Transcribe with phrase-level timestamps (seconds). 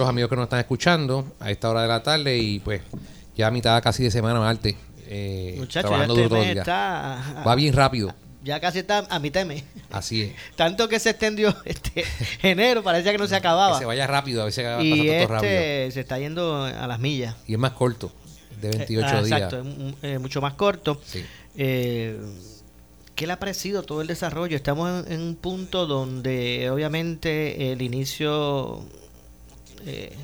[0.00, 2.82] los amigos que nos están escuchando a esta hora de la tarde y pues
[3.36, 4.76] ya a mitad casi de semana Marte.
[5.06, 6.62] Eh, Muchachos, trabajando este duro todo el mes día.
[6.62, 7.42] está...
[7.46, 8.14] Va bien rápido.
[8.42, 9.64] Ya casi está a mitad de mes.
[9.90, 10.32] Así es.
[10.56, 12.04] Tanto que se extendió este
[12.42, 13.74] enero, parecía que no se acababa.
[13.74, 15.52] Que se vaya rápido, a veces y pasando todo rápido.
[15.52, 17.34] este se está yendo a las millas.
[17.46, 18.10] Y es más corto,
[18.60, 19.42] de 28 Eh, ah, días.
[19.42, 19.62] Exacto,
[20.02, 21.00] es eh, mucho más corto.
[21.04, 21.24] Sí.
[21.56, 22.18] Eh,
[23.14, 24.56] ¿Qué le ha parecido todo el desarrollo?
[24.56, 28.82] Estamos en, en un punto donde obviamente el inicio
[29.86, 30.16] eh,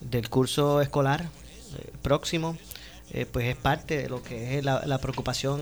[0.00, 2.56] del curso escolar eh, próximo
[3.10, 5.60] eh, pues es parte de lo que es la, preocupación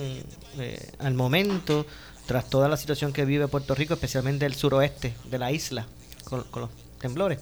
[0.59, 1.85] eh, al momento
[2.27, 5.87] tras toda la situación que vive Puerto Rico, especialmente el suroeste de la isla
[6.25, 7.41] con, con los temblores.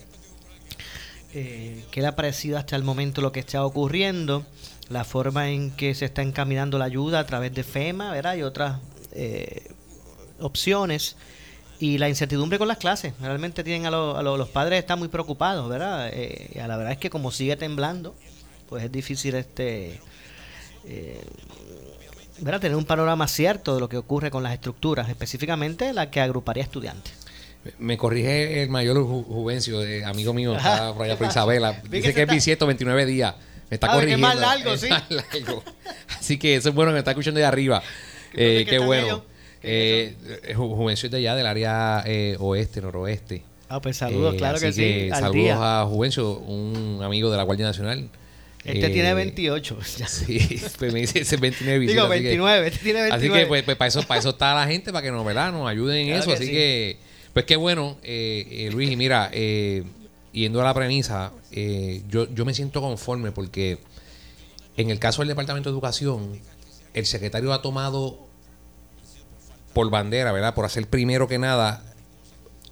[1.32, 4.44] Eh, ¿Qué le ha parecido hasta el momento lo que está ocurriendo?
[4.88, 8.34] La forma en que se está encaminando la ayuda a través de FEMA, ¿verdad?
[8.34, 8.80] Y otras
[9.12, 9.70] eh,
[10.40, 11.14] opciones.
[11.80, 13.14] Y la incertidumbre con las clases.
[13.20, 16.10] Realmente tienen a, lo- a lo- los padres están muy preocupados, ¿verdad?
[16.12, 18.14] Eh, y a la verdad es que como sigue temblando,
[18.68, 19.98] pues es difícil este
[20.86, 21.20] eh,
[22.38, 22.60] ¿verdad?
[22.60, 26.62] tener un panorama cierto de lo que ocurre con las estructuras, específicamente la que agruparía
[26.62, 27.14] estudiantes.
[27.78, 31.80] Me corrige el mayor Ju- Juvencio, eh, amigo mío, está por allá por Isabela.
[31.90, 33.34] Dice que es bisiesto 29 días.
[33.70, 34.26] Me está Ah, que es corrigiendo.
[34.28, 34.88] más largo, Es sí.
[34.88, 35.62] más largo.
[36.18, 37.82] Así que eso es bueno que me está escuchando de arriba.
[38.32, 39.24] ¿Dónde Eh, qué están bueno.
[39.62, 40.14] Eh,
[40.54, 43.42] Ju- Juvencio es de allá, del área eh, oeste, noroeste.
[43.68, 45.10] Ah, pues saludos, Eh, claro que sí.
[45.12, 45.80] al saludos día.
[45.82, 48.08] a Juvencio, un amigo de la Guardia Nacional.
[48.64, 49.78] Este Eh, tiene 28.
[49.98, 50.06] ya.
[50.08, 53.32] Sí, pues me dice ese 29 Digo, visitas, así que- 29, este tiene 29.
[53.34, 55.52] Así que pues, pues, para eso para eso está la gente, para que nos, ¿verdad?
[55.52, 56.30] nos ayuden en Claro eso.
[56.30, 56.52] que Así sí.
[56.52, 56.96] que,
[57.32, 58.90] pues qué bueno, eh, eh, Luis.
[58.90, 59.30] Y mira,
[60.32, 61.32] yendo a la premisa,
[62.08, 63.78] yo, yo me siento conforme porque
[64.76, 66.38] en el caso del Departamento de Educación,
[66.94, 68.26] el secretario ha tomado
[69.72, 70.54] por bandera, ¿verdad?
[70.54, 71.82] Por hacer primero que nada,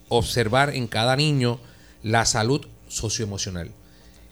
[0.08, 1.60] observar en cada niño
[2.02, 3.70] la salud socioemocional.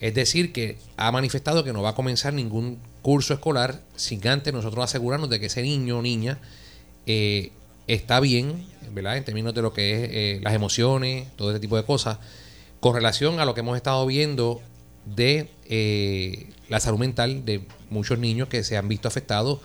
[0.00, 4.53] Es decir, que ha manifestado que no va a comenzar ningún curso escolar sin antes
[4.53, 6.39] nosotros asegurarnos de que ese niño o niña
[7.07, 7.52] eh,
[7.86, 9.17] está bien, ¿verdad?
[9.17, 12.19] En términos de lo que es eh, las emociones, todo ese tipo de cosas,
[12.80, 14.61] con relación a lo que hemos estado viendo
[15.05, 19.61] de eh, la salud mental de muchos niños que se han visto afectados.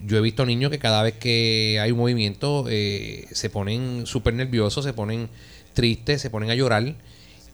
[0.00, 4.34] Yo he visto niños que cada vez que hay un movimiento eh, se ponen súper
[4.34, 5.28] nerviosos, se ponen
[5.72, 6.94] tristes, se ponen a llorar.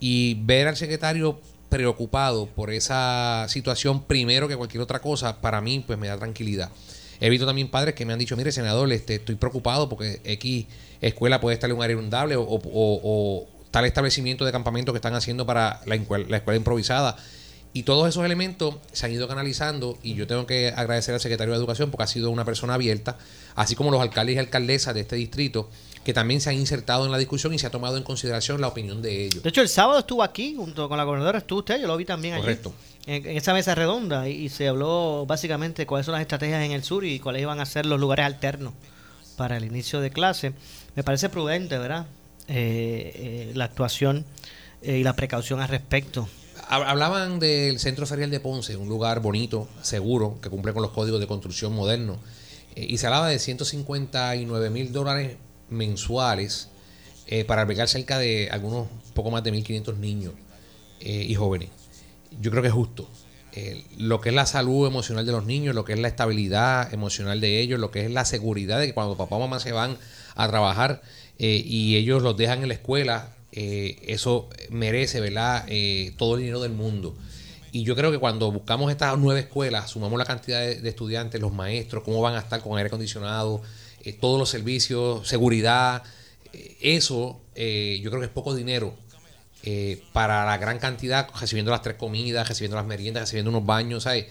[0.01, 5.85] Y ver al secretario preocupado por esa situación primero que cualquier otra cosa, para mí
[5.87, 6.71] pues me da tranquilidad.
[7.21, 10.67] He visto también padres que me han dicho, mire senador, este, estoy preocupado porque X
[11.01, 14.97] escuela puede estar en un área inundable o, o- o tal establecimiento de campamento que
[14.97, 17.17] están haciendo para la, escuela improvisada.
[17.73, 21.53] Y todos esos elementos se han ido canalizando y yo tengo que agradecer al secretario
[21.53, 23.17] de Educación porque ha sido una persona abierta,
[23.55, 25.71] así como los alcaldes y alcaldesas de este distrito,
[26.05, 28.69] que también se han insertado en la discusión y se ha tomado en consideración la
[28.69, 29.43] opinión de ellos.
[29.43, 32.05] De hecho, el sábado estuvo aquí junto con la gobernadora, estuvo usted, yo lo vi
[32.05, 32.43] también allí.
[32.43, 32.75] Correcto.
[33.07, 36.73] En, en esa mesa redonda y, y se habló básicamente cuáles son las estrategias en
[36.73, 38.73] el sur y cuáles iban a ser los lugares alternos
[39.37, 40.55] para el inicio de clase.
[40.97, 42.07] Me parece prudente, ¿verdad?
[42.49, 44.25] Eh, eh, la actuación
[44.83, 46.29] eh, y la precaución al respecto.
[46.71, 50.93] Hab- Hablaban del Centro Ferial de Ponce, un lugar bonito, seguro, que cumple con los
[50.93, 52.19] códigos de construcción modernos.
[52.77, 55.37] Eh, y se hablaba de 159 mil dólares
[55.69, 56.69] mensuales
[57.27, 60.35] eh, para albergar cerca de algunos poco más de 1.500 niños
[61.01, 61.71] eh, y jóvenes.
[62.41, 63.09] Yo creo que es justo.
[63.99, 67.41] Lo que es la salud emocional de los niños, lo que es la estabilidad emocional
[67.41, 69.99] de ellos, lo que es la seguridad de que cuando papá o mamá se van
[70.37, 71.03] a trabajar
[71.37, 75.65] y ellos los dejan en la escuela, eh, eso merece, ¿verdad?
[75.69, 77.17] Eh, todo el dinero del mundo.
[77.73, 81.53] Y yo creo que cuando buscamos estas nueve escuelas, sumamos la cantidad de, estudiantes, los
[81.53, 83.63] maestros, cómo van a estar con aire acondicionado,
[84.03, 86.03] eh, todos los servicios, seguridad,
[86.53, 88.95] eh, eso eh, yo creo que es poco dinero
[90.15, 94.25] para la gran cantidad, recibiendo las tres comidas, recibiendo las meriendas, recibiendo unos baños, ¿sabes?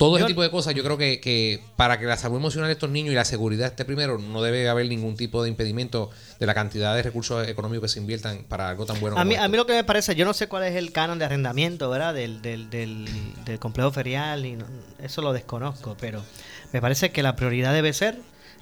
[0.00, 2.68] Todo ese Yo- tipo de cosas, yo creo que, que para que la salud emocional
[2.68, 6.10] de estos niños y la seguridad esté primero, no debe haber ningún tipo de impedimento
[6.40, 9.28] de la cantidad de recursos económicos que se inviertan para algo tan bueno A como
[9.28, 11.26] mí, a mí lo que me parece, yo no sé cuál es el canon de
[11.26, 12.14] arrendamiento, ¿verdad?
[12.14, 13.06] Del, del, del,
[13.44, 14.66] del complejo ferial, y no-
[15.02, 16.24] eso lo desconozco, pero
[16.72, 18.18] me parece que la prioridad debe ser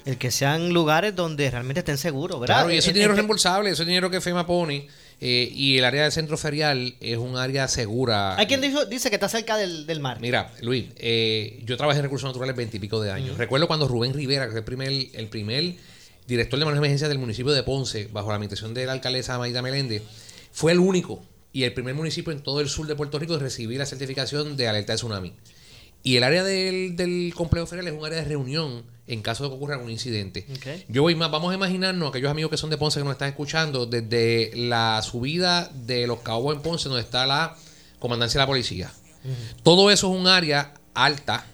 [0.06, 2.56] el que sean lugares donde realmente estén seguros, ¿verdad?
[2.56, 4.88] Claro, y ese En- dinero en- es reembolsable, ese dinero que FEMA pone,
[5.20, 8.36] eh, y el área del centro ferial es un área segura.
[8.36, 10.18] Hay quien dijo- dice que está cerca del, del mar.
[10.20, 13.36] Mira, Luis, eh, yo trabajé en recursos naturales veintipico de años.
[13.36, 15.74] Recuerdo cuando Rubén Rivera, que fue el primer, el primer
[16.26, 19.38] director de manejo de emergencias del municipio de Ponce, bajo la administración de la alcaldesa
[19.38, 20.02] Maida Meléndez,
[20.52, 21.22] fue el único
[21.52, 24.56] y el primer municipio en todo el sur de Puerto Rico en recibir la certificación
[24.56, 25.32] de alerta de tsunami.
[26.08, 29.50] Y el área del, del complejo ferial es un área de reunión en caso de
[29.50, 30.46] que ocurra algún incidente.
[30.88, 33.28] Yo voy más, vamos a imaginarnos, aquellos amigos que son de Ponce que nos están
[33.28, 37.54] escuchando, desde la subida de los cabos en Ponce, donde está la
[37.98, 38.90] comandancia de la policía.
[39.62, 41.44] Todo eso es un área alta.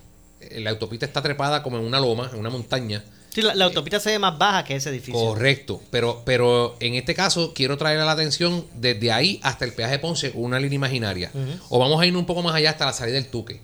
[0.41, 3.03] Eh, La autopista está trepada como en una loma, en una montaña.
[3.31, 5.15] Sí, la, la autopista se ve más baja que ese edificio.
[5.21, 9.73] Correcto, pero, pero en este caso quiero traer a la atención desde ahí hasta el
[9.73, 11.33] peaje de Ponce una línea imaginaria.
[11.71, 13.61] O vamos a ir un poco más allá hasta la salida del Tuque.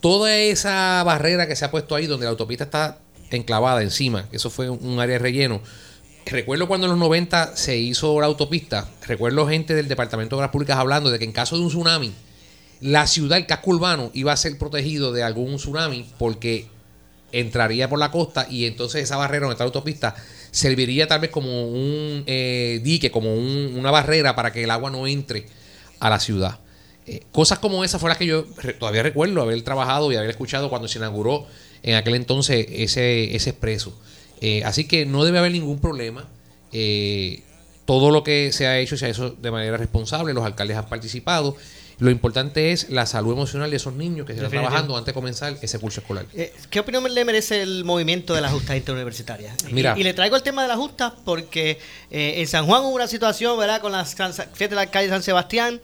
[0.00, 2.98] Toda esa barrera que se ha puesto ahí donde la autopista está
[3.30, 5.60] enclavada encima, eso fue un área de relleno.
[6.26, 10.50] Recuerdo cuando en los 90 se hizo la autopista, recuerdo gente del Departamento de Obras
[10.52, 12.12] Públicas hablando de que en caso de un tsunami,
[12.80, 16.66] la ciudad, el casco urbano, iba a ser protegido de algún tsunami porque
[17.32, 20.14] entraría por la costa y entonces esa barrera donde está la autopista
[20.50, 24.90] serviría tal vez como un eh, dique, como un- una barrera para que el agua
[24.90, 25.46] no entre
[26.00, 26.58] a la ciudad.
[27.12, 30.30] Eh, cosas como esas fueron las que yo re- todavía recuerdo haber trabajado y haber
[30.30, 31.46] escuchado cuando se inauguró
[31.82, 33.98] en aquel entonces ese, ese expreso.
[34.40, 36.26] Eh, así que no debe haber ningún problema.
[36.72, 37.42] Eh,
[37.84, 40.88] todo lo que se ha hecho se ha hecho de manera responsable, los alcaldes han
[40.88, 41.56] participado.
[41.98, 45.12] Lo importante es la salud emocional de esos niños que se están trabajando antes de
[45.14, 46.24] comenzar ese curso escolar.
[46.32, 49.54] Eh, ¿Qué opinión le merece el movimiento de la justa interuniversitaria?
[49.68, 49.94] Y- Mira.
[49.98, 51.78] Y, le traigo el tema de la justa porque
[52.10, 53.82] eh, en San Juan hubo una situación, ¿verdad?
[53.82, 55.80] Con las fiestas de la calle San Sebastián.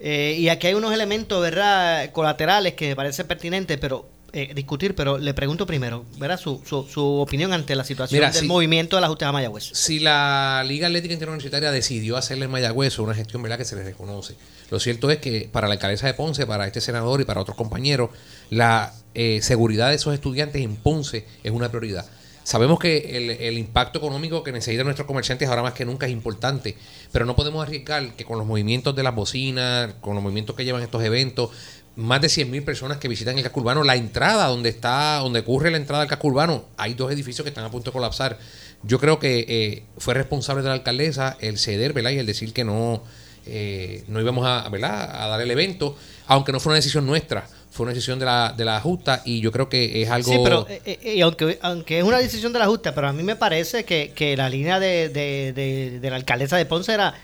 [0.00, 2.10] Eh, y aquí hay unos elementos, ¿verdad?
[2.12, 4.94] Colaterales que me parecen pertinentes, pero eh, discutir.
[4.94, 6.38] Pero le pregunto primero, ¿verdad?
[6.38, 9.70] Su, su, su opinión ante la situación Mira, del movimiento de la justa de Mayagüez.
[9.72, 13.84] Si la Liga Atlética Interuniversitaria decidió hacerle en Mayagüez una gestión verdad que se le
[13.84, 14.34] reconoce.
[14.70, 17.56] Lo cierto es que para la alcaldesa de Ponce, para este senador y para otros
[17.56, 18.10] compañeros,
[18.50, 22.06] la eh, seguridad de esos estudiantes en Ponce es una prioridad.
[22.44, 26.76] Sabemos que el, impacto económico que necesitan nuestros comerciantes ahora más que nunca es importante,
[27.10, 30.62] pero no podemos arriesgar que con los movimientos de las bocinas, con los movimientos que
[30.62, 31.50] llevan estos eventos,
[31.96, 35.70] más de 100.000 personas que visitan el casco urbano, la entrada donde está, donde ocurre
[35.70, 38.38] la entrada al casco urbano, hay dos edificios que están a punto de colapsar.
[38.82, 42.10] Yo creo que eh, fue responsable de la alcaldesa el ceder, ¿verdad?
[42.10, 43.02] Y el decir que no,
[43.46, 47.92] eh, no íbamos a dar el evento, aunque no fue una decisión nuestra, fue una
[47.92, 50.30] decisión de la, de la justa y yo creo que es algo...
[50.32, 53.12] Sí, pero eh, eh, y aunque, aunque es una decisión de la justa, pero a
[53.12, 56.92] mí me parece que, que la línea de, de, de- de la alcaldesa de Ponce
[56.94, 57.14] era,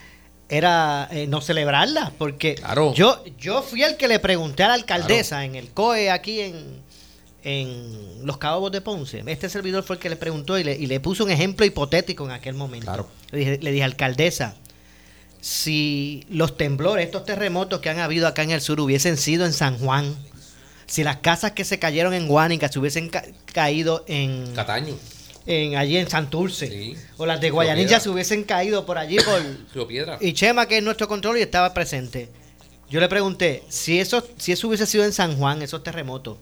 [0.49, 2.93] era eh, no celebrarla, porque Claro.
[2.95, 6.57] yo, yo fui el que le pregunté a la alcaldesa en el COE aquí en,
[7.45, 9.23] en Los Cabos de Ponce.
[9.27, 12.25] Este servidor fue el que le preguntó y le, y le puso un ejemplo hipotético
[12.25, 12.87] en aquel momento.
[12.87, 13.09] Claro.
[13.31, 14.57] Le dije, le dije, alcaldesa,
[15.41, 19.53] si los temblores, estos terremotos que han habido acá en el sur hubiesen sido en
[19.53, 20.15] San Juan,
[20.91, 24.97] si las casas que se cayeron en Guánica se hubiesen ca- caído en, Cataño,
[25.47, 26.97] en allí en Santurce, Sí.
[27.17, 29.41] o las de Guayanilla se hubiesen caído por allí por
[29.73, 30.19] Río Piedra.
[30.21, 32.29] y Chema que es nuestro control y estaba presente.
[32.91, 36.39] Yo le pregunté si eso si eso hubiese sido en San Juan esos terremotos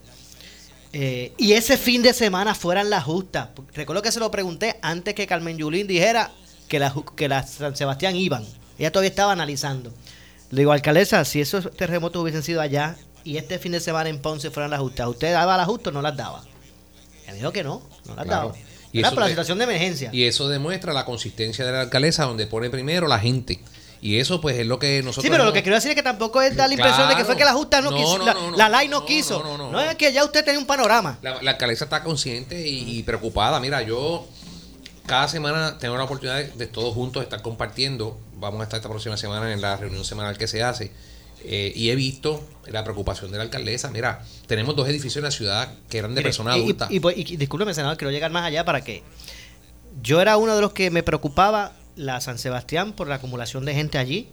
[0.93, 3.49] eh, y ese fin de semana fueran las justas.
[3.75, 6.31] Recuerdo que se lo pregunté antes que Carmen Yulín dijera
[6.67, 8.43] que la, ju- que la San Sebastián iban.
[8.79, 9.93] Ella todavía estaba analizando.
[10.49, 12.95] Le digo, alcaldesa, si esos terremotos hubiesen sido allá
[13.29, 15.91] y este fin de semana en Ponce fueran las justas, ¿usted daba las justas o
[15.93, 16.43] no las daba?
[17.27, 18.47] Me dijo que no, no las Claro.
[18.49, 18.57] daba.
[18.91, 20.09] Y Era eso por la situación de emergencia.
[20.11, 23.59] Y eso demuestra la consistencia de la alcaldesa, donde pone primero la gente.
[24.01, 25.23] Y eso, pues, es lo que nosotros.
[25.25, 27.25] Sí, pero lo que quiero decir es que tampoco es dar la impresión de que
[27.25, 29.43] fue que la Junta no, No, quiso, no, la, la LAI no, quiso.
[29.43, 29.81] no, no, No, no.
[29.81, 31.19] es que ya usted tenía un panorama.
[31.21, 33.59] La, la alcaldesa está consciente y, y preocupada.
[33.59, 34.25] Mira, yo
[35.05, 38.17] cada semana tengo la oportunidad de, de todos juntos estar compartiendo.
[38.37, 40.91] Vamos a estar esta próxima semana en la reunión semanal que se hace.
[41.43, 43.89] Eh, y he visto la preocupación de la alcaldesa.
[43.91, 46.91] Mira, tenemos dos edificios en la ciudad que eran de personas y, adultas.
[46.91, 49.03] y, y- y discúlpeme, senador, quiero llegar más allá para que.
[50.01, 53.73] Yo era uno de los que me preocupaba la San Sebastián por la acumulación de
[53.73, 54.27] gente allí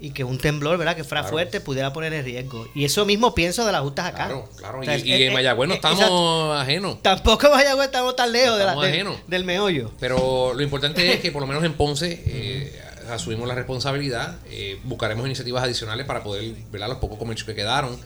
[0.00, 0.96] y que un temblor, ¿verdad?
[0.96, 1.32] Que fuera Claro.
[1.34, 2.66] fuerte pudiera poner en riesgo.
[2.74, 4.26] Y eso mismo pienso de las justas acá.
[4.26, 4.80] Claro, claro.
[4.80, 6.52] O Y, y en Mayagüez no estamos exacto.
[6.54, 7.02] ajenos.
[7.02, 9.16] Tampoco en Mayagüez estamos tan lejos de la- Estamos del- ajenos.
[9.26, 9.92] del meollo.
[10.00, 14.78] Pero lo importante es que por lo menos en Ponce eh, asumimos la responsabilidad, eh,
[14.84, 17.96] buscaremos iniciativas adicionales para poder ver los pocos comercios que quedaron.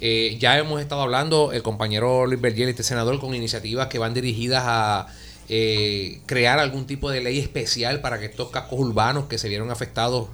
[0.00, 4.14] Eh, ya hemos estado hablando, el compañero Luis Bergiel, este senador, con iniciativas que van
[4.14, 5.06] dirigidas a
[5.48, 9.70] eh, crear algún tipo de ley especial para que estos cascos urbanos que se vieron
[9.70, 10.28] afectados,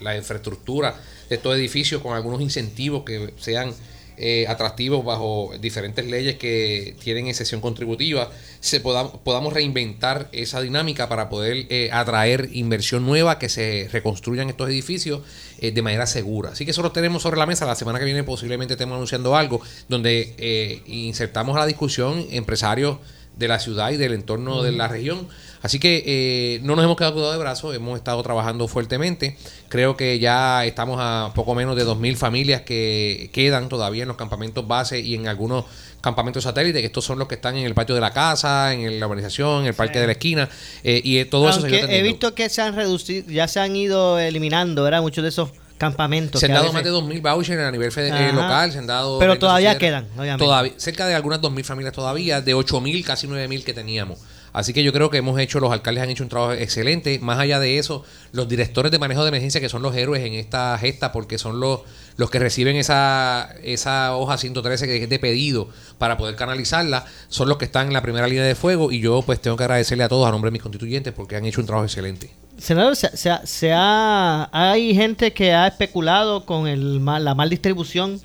[0.00, 0.94] la infraestructura
[1.28, 3.74] de estos edificios, con algunos incentivos que sean
[4.18, 8.30] eh, atractivos bajo diferentes leyes que tienen excepción contributiva,
[8.66, 14.48] se podamos, podamos reinventar esa dinámica para poder eh, atraer inversión nueva, que se reconstruyan
[14.48, 15.20] estos edificios
[15.60, 16.50] eh, de manera segura.
[16.50, 17.64] Así que eso lo tenemos sobre la mesa.
[17.64, 22.98] La semana que viene posiblemente estemos anunciando algo donde eh, insertamos a la discusión empresarios
[23.36, 25.28] de la ciudad y del entorno de la región.
[25.62, 29.36] Así que eh, no nos hemos quedado cruzados de brazos, hemos estado trabajando fuertemente.
[29.68, 34.16] Creo que ya estamos a poco menos de 2.000 familias que quedan todavía en los
[34.16, 35.64] campamentos base y en algunos
[36.00, 39.00] campamentos satélites, que estos son los que están en el patio de la casa, en
[39.00, 40.48] la urbanización, en el parque de la esquina,
[40.84, 43.74] eh, y eh, todo eso se he visto que se han reducido, ya se han
[43.74, 45.02] ido eliminando, ¿verdad?
[45.02, 46.40] Muchos de esos campamentos.
[46.40, 49.18] Se han dado veces- más de 2.000 vouchers a nivel eh, local, se han dado...
[49.18, 50.44] Pero todavía quedan, obviamente.
[50.44, 54.18] Todavía, cerca de algunas 2.000 familias todavía, de 8.000, casi 9.000 que teníamos.
[54.56, 57.18] Así que yo creo que hemos hecho, los alcaldes han hecho un trabajo excelente.
[57.18, 60.32] Más allá de eso, los directores de manejo de emergencia, que son los héroes en
[60.32, 61.80] esta gesta, porque son los,
[62.16, 65.68] los que reciben esa, esa hoja 113 que es de pedido
[65.98, 68.90] para poder canalizarla, son los que están en la primera línea de fuego.
[68.92, 71.44] Y yo pues tengo que agradecerle a todos a nombre de mis constituyentes porque han
[71.44, 72.30] hecho un trabajo excelente.
[72.58, 77.50] Senador, se, se se ha- hay gente que ha especulado con el mal- la mal
[77.50, 78.20] distribución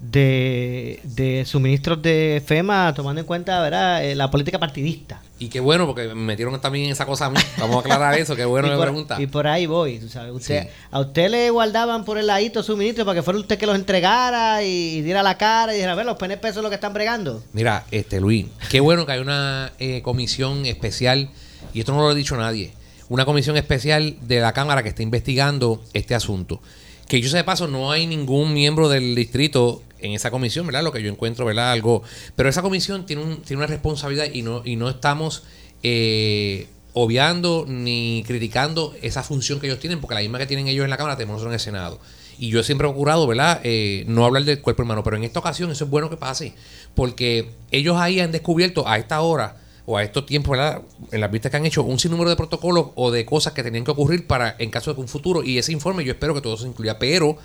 [0.00, 4.04] de, de suministros de FEMA, tomando en cuenta ¿verdad?
[4.04, 5.20] eh, la política partidista.
[5.40, 7.38] Y qué bueno, porque me metieron también esa cosa a mí.
[7.58, 9.20] Vamos a aclarar eso, qué bueno por, pregunta.
[9.20, 9.98] y por ahí voy.
[9.98, 10.32] tú sabes.
[10.32, 10.68] Usted, Sí.
[10.92, 14.62] A usted le guardaban por el ladito suministros para que fuera usted que los entregara
[14.62, 17.42] y, diera la cara y dijera, a ver, los PNP son los que están bregando.
[17.52, 21.28] Mira, este Luis, qué bueno que hay una eh, comisión especial,
[21.74, 22.72] y esto no lo ha dicho nadie,
[23.08, 26.60] una comisión especial de la Cámara que está investigando este asunto.
[27.08, 30.82] Que yo sé de paso, no hay ningún miembro del distrito en esa comisión, ¿verdad?
[30.82, 31.72] Lo que yo encuentro, ¿verdad?
[31.72, 32.02] Algo.
[32.36, 35.44] Pero esa comisión tiene, un, tiene una responsabilidad y no, y no estamos
[35.82, 40.84] eh, obviando ni criticando esa función que ellos tienen, porque la misma que tienen ellos
[40.84, 42.00] en la Cámara tenemos nosotros en el Senado.
[42.38, 43.60] Y yo siempre he procurado, ¿verdad?
[43.64, 46.54] Eh, no hablar del cuerpo hermano, pero en esta ocasión eso es bueno que pase,
[46.94, 49.56] porque ellos ahí han descubierto a esta hora
[49.90, 50.82] o a estos tiempos, ¿verdad?
[51.12, 53.84] En las vistas que han hecho, un sinnúmero de protocolos o de cosas que tenían
[53.84, 56.58] que ocurrir para en caso de un futuro, y ese informe yo espero que todo
[56.58, 57.38] se incluya, pero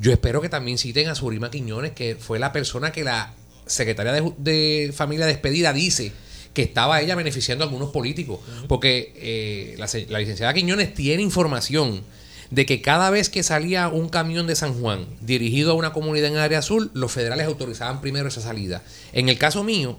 [0.00, 3.34] yo espero que también citen a Surima Quiñones, que fue la persona que la
[3.66, 6.10] secretaria de, Familia Despedida dice
[6.52, 12.02] que estaba ella beneficiando a algunos políticos, porque eh, la, la licenciada Quiñones tiene información
[12.50, 16.26] de que cada vez que salía un camión de San Juan dirigido a una comunidad
[16.26, 18.82] en área azul, los federales autorizaban primero esa salida.
[19.12, 19.96] En el caso mío,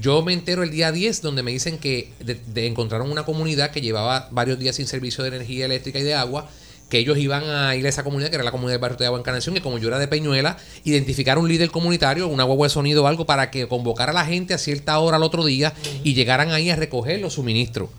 [0.00, 2.12] yo me entero el día 10 donde me dicen que
[2.54, 6.48] encontraron una comunidad que llevaba varios días sin servicio de energía eléctrica y de agua,
[6.88, 9.06] que ellos iban a ir a esa comunidad, que era la comunidad del barrio de
[9.06, 12.70] Agua Encarnación, que como yo era de Peñuela, identificar un líder comunitario, una guagua de
[12.70, 15.74] sonido o algo, para que convocara a la gente a cierta hora al otro día
[16.02, 17.90] y llegaran ahí a recoger los suministros.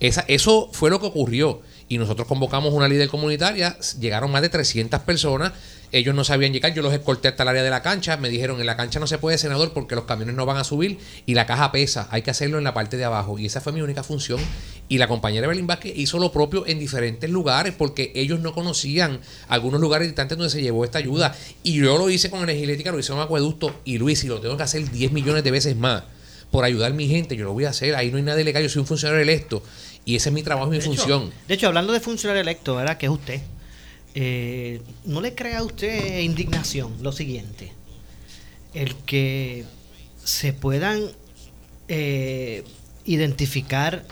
[0.00, 1.60] Esa, eso fue lo que ocurrió.
[1.88, 5.52] Y nosotros convocamos una líder comunitaria, llegaron más de 300 personas,
[5.92, 8.60] ellos no sabían llegar, yo los escolté hasta el área de la cancha, me dijeron
[8.60, 11.34] en la cancha no se puede senador porque los camiones no van a subir y
[11.34, 13.38] la caja pesa, hay que hacerlo en la parte de abajo.
[13.38, 14.40] Y esa fue mi única función.
[14.88, 19.20] Y la compañera Evelyn Vázquez hizo lo propio en diferentes lugares porque ellos no conocían
[19.48, 21.34] algunos lugares distantes donde se llevó esta ayuda.
[21.62, 24.40] Y yo lo hice con energía eléctrica, lo hice con acueducto y Luis, si lo
[24.40, 26.02] tengo que hacer 10 millones de veces más
[26.50, 27.94] por ayudar a mi gente, yo lo voy a hacer.
[27.94, 29.62] Ahí no hay nada ilegal, yo soy un funcionario electo
[30.04, 31.30] y ese es mi trabajo y mi De hecho- función.
[31.46, 32.96] De hecho, hablando de funcionario electo, ¿verdad?
[32.98, 33.40] Que es usted.
[34.14, 37.72] Eh, ¿No le crea a usted indignación lo siguiente?
[38.74, 39.64] El que
[40.24, 41.00] se puedan
[41.88, 42.64] eh,
[43.04, 44.04] identificar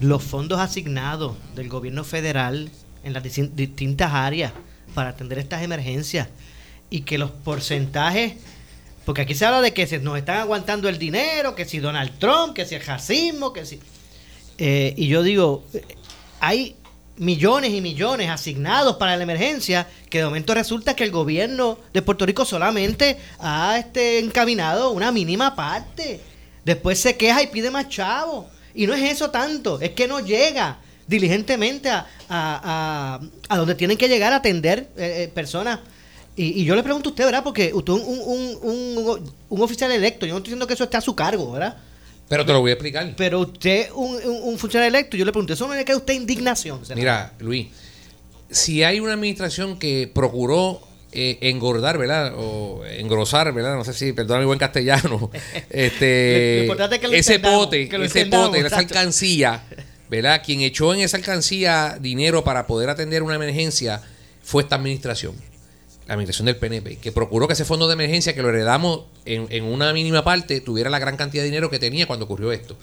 [0.00, 2.70] los fondos asignados del gobierno federal
[3.02, 4.52] en las distintas áreas
[4.94, 6.28] para atender estas emergencias
[6.90, 8.34] y que los porcentajes,
[9.04, 12.18] porque aquí se habla de que se nos están aguantando el dinero, que si Donald
[12.18, 13.80] Trump, que si el racismo, que si...
[14.58, 15.64] Eh, y yo digo,
[16.40, 16.76] hay
[17.16, 22.02] millones y millones asignados para la emergencia que de momento resulta que el gobierno de
[22.02, 26.20] Puerto Rico solamente ha este, encaminado una mínima parte.
[26.64, 28.48] Después se queja y pide más chavo.
[28.74, 33.74] Y no es eso tanto, es que no llega diligentemente a, a, a- a donde
[33.74, 35.80] tienen que llegar a atender eh, eh, personas.
[36.36, 37.44] Y, y yo le pregunto a usted, ¿verdad?
[37.44, 40.82] Porque usted es un, un, un, un oficial electo, yo no estoy diciendo que eso
[40.84, 41.76] esté a su cargo, ¿verdad?
[42.28, 43.14] Pero te lo voy a explicar.
[43.16, 46.14] Pero usted, un, un, un funcionario electo, yo le pregunto, ¿eso no le queda usted
[46.14, 46.84] indignación?
[46.84, 46.96] senador?
[46.96, 47.68] Mira, Luis,
[48.50, 50.80] si hay una administración que procuró
[51.16, 52.32] eh, engordar, ¿verdad?
[52.36, 53.76] O engrosar, ¿verdad?
[53.76, 55.30] No sé si, perdona mi buen castellano.
[55.70, 59.62] Este, lo es que lo ese pote, que ese pote, esa alcancía,
[60.10, 60.42] ¿verdad?
[60.44, 64.02] Quien echó en esa alcancía dinero para poder atender una emergencia
[64.42, 65.34] fue esta administración.
[66.06, 69.64] La administración del PNP, que procuró que ese fondo de emergencia que lo heredamos en,
[69.64, 72.76] una mínima parte tuviera la gran cantidad de dinero que tenía cuando ocurrió esto.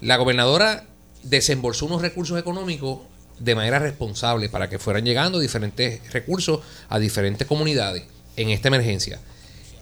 [0.00, 0.86] La gobernadora
[1.24, 3.00] desembolsó unos recursos económicos
[3.40, 8.04] de manera responsable para que fueran llegando diferentes recursos a diferentes comunidades
[8.36, 9.18] en esta emergencia.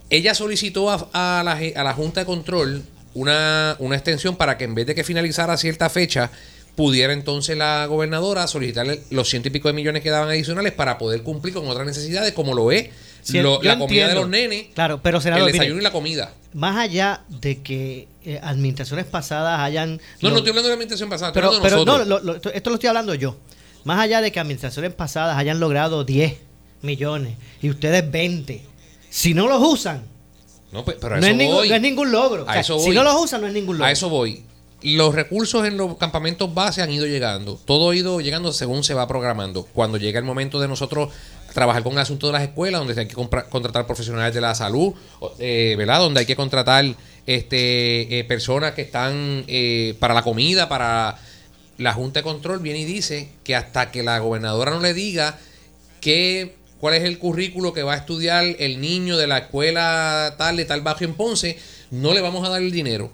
[0.08, 2.82] Ella solicitó a la Junta de Control
[3.16, 6.30] una, una extensión para que en vez de que finalizara cierta fecha,
[6.76, 10.98] pudiera entonces la gobernadora solicitarle los ciento y pico de millones que daban adicionales para
[10.98, 12.90] poder cumplir con otras necesidades, como lo es
[13.22, 15.90] Sí, lo- la comida de los nenes, Claro, pero senador, el mire, desayuno y la
[15.90, 16.32] comida.
[16.54, 19.96] más allá de que eh, administraciones pasadas hayan...
[20.20, 22.20] No, lo- no estoy hablando de la administración pasada, estoy pero, hablando de pero no,
[22.20, 23.36] lo- lo- esto lo estoy hablando yo.
[23.84, 26.34] Más allá de que administraciones pasadas hayan logrado 10
[26.82, 28.62] millones y ustedes 20,
[29.10, 30.02] si no los usan,
[30.72, 31.68] No, pues, pero a no eso es, ningún, voy.
[31.68, 32.42] no es ningún logro.
[32.42, 33.86] A O sea, eso si no los usan, no es ningún logro.
[33.86, 34.44] A eso voy.
[34.82, 37.58] Los recursos en los campamentos base han ido llegando.
[37.64, 39.64] Todo ha ido llegando según se va programando.
[39.72, 41.10] Cuando llega el momento de nosotros
[41.54, 44.92] trabajar con el asunto de las escuelas, donde hay que contratar profesionales de la salud,
[45.38, 46.00] eh, ¿verdad?
[46.00, 46.84] Donde hay que contratar
[47.26, 51.18] este, eh, personas que están eh, para la comida, para
[51.78, 55.38] la Junta de Control, viene y dice que hasta que la gobernadora no le diga
[56.02, 60.58] que, cuál es el currículo que va a estudiar el niño de la escuela tal
[60.58, 61.58] de tal bajo en Ponce,
[61.90, 63.10] no le vamos a dar el dinero.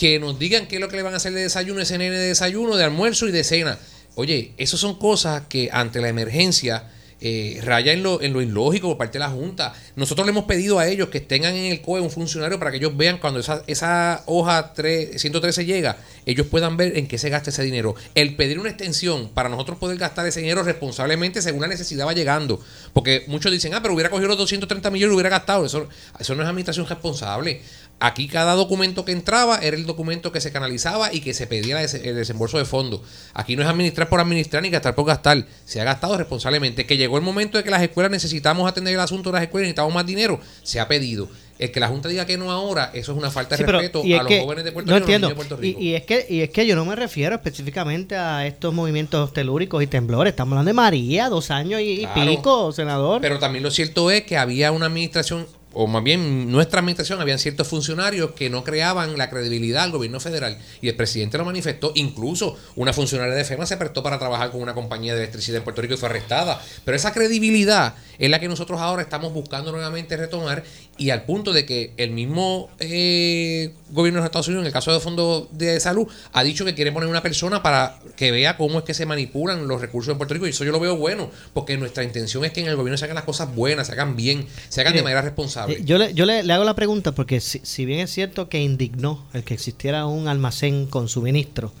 [0.00, 2.16] Que nos digan qué es lo que le van a hacer de desayuno, ese nene
[2.16, 3.78] de desayuno, de almuerzo y de cena.
[4.14, 6.88] Oye, eso son cosas que ante la emergencia
[7.22, 9.74] eh, raya en lo, en lo ilógico por parte de la Junta.
[9.94, 12.78] Nosotros le hemos pedido a ellos que tengan en el COE un funcionario para que
[12.78, 17.28] ellos vean cuando esa, esa hoja 3, 113 llega, ellos puedan ver en qué se
[17.28, 17.94] gasta ese dinero.
[18.14, 22.14] El pedir una extensión para nosotros poder gastar ese dinero responsablemente según la necesidad va
[22.14, 22.58] llegando.
[22.94, 25.66] Porque muchos dicen, ah, pero hubiera cogido los 230 millones y lo hubiera gastado.
[25.66, 25.88] Eso,
[26.18, 27.60] eso no es administración responsable.
[28.02, 31.82] Aquí cada documento que entraba era el documento que se canalizaba y que se pedía
[31.82, 33.02] el desembolso de fondos.
[33.34, 35.46] Aquí no es administrar por administrar ni gastar por gastar.
[35.66, 36.86] Se ha gastado responsablemente.
[36.86, 39.66] Que llegó el momento de que las escuelas necesitamos atender el asunto de las escuelas
[39.66, 40.40] y necesitamos más dinero.
[40.62, 41.28] Se ha pedido.
[41.58, 44.22] El que la Junta diga que no ahora, eso es una falta de respeto a
[44.22, 45.78] los jóvenes de Puerto, Rico, de Puerto Rico.
[45.78, 49.82] Y, es que, y es que yo no me refiero específicamente a estos movimientos telúricos
[49.82, 50.30] y temblores.
[50.30, 53.20] Estamos hablando de María, dos años y pico, senador.
[53.20, 57.38] Pero también lo cierto es que había una administración o más bien nuestra administración, habían
[57.38, 60.58] ciertos funcionarios que no creaban la credibilidad al gobierno federal.
[60.80, 61.92] Y el presidente lo manifestó.
[61.94, 65.64] Incluso una funcionaria de FEMA se prestó para trabajar con una compañía de electricidad en
[65.64, 66.60] Puerto Rico y fue arrestada.
[66.84, 70.64] Pero esa credibilidad es la que nosotros ahora estamos buscando nuevamente retomar
[70.98, 74.72] y al punto de que el mismo eh, gobierno de los Estados Unidos, en el
[74.72, 78.58] caso del Fondo de Salud, ha dicho que quiere poner una persona para que vea
[78.58, 80.46] cómo es que se manipulan los recursos en Puerto Rico.
[80.46, 83.06] Y eso yo lo veo bueno, porque nuestra intención es que en el gobierno se
[83.06, 85.59] hagan las cosas buenas, se hagan bien, se hagan de manera responsable.
[85.68, 89.24] Eh, yo le, yo le, hago la pregunta porque si, bien es cierto que indignó
[89.32, 91.72] el que existiera un almacén con suministro,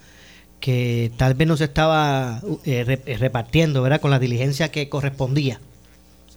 [0.60, 4.00] que tal vez no se estaba eh, repartiendo, ¿verdad?
[4.00, 5.60] Con la diligencia que correspondía.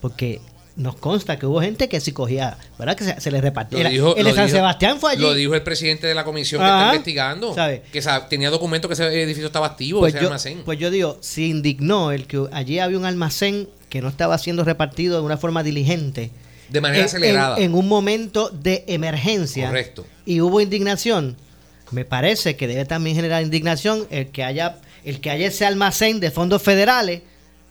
[0.01, 0.41] Porque
[0.75, 2.95] nos consta que hubo gente que sí cogía, ¿verdad?
[2.95, 3.87] Que se, le repartía.
[3.87, 5.21] el de San Sebastián fue allí.
[5.21, 7.55] Lo dijo el presidente de la comisión que está investigando.
[7.91, 10.61] Que tenía documentos que ese edificio estaba activo, pues ese almacén.
[10.65, 14.63] Pues yo digo, se indignó el que allí había un almacén que no estaba siendo
[14.63, 16.31] repartido de una forma diligente.
[16.69, 17.59] De manera acelerada.
[17.59, 19.67] En, un momento de emergencia.
[19.67, 20.05] Correcto.
[20.25, 21.37] Y hubo indignación.
[21.91, 26.19] Me parece que debe también generar indignación el que haya, el que haya ese almacén
[26.19, 27.21] de fondos federales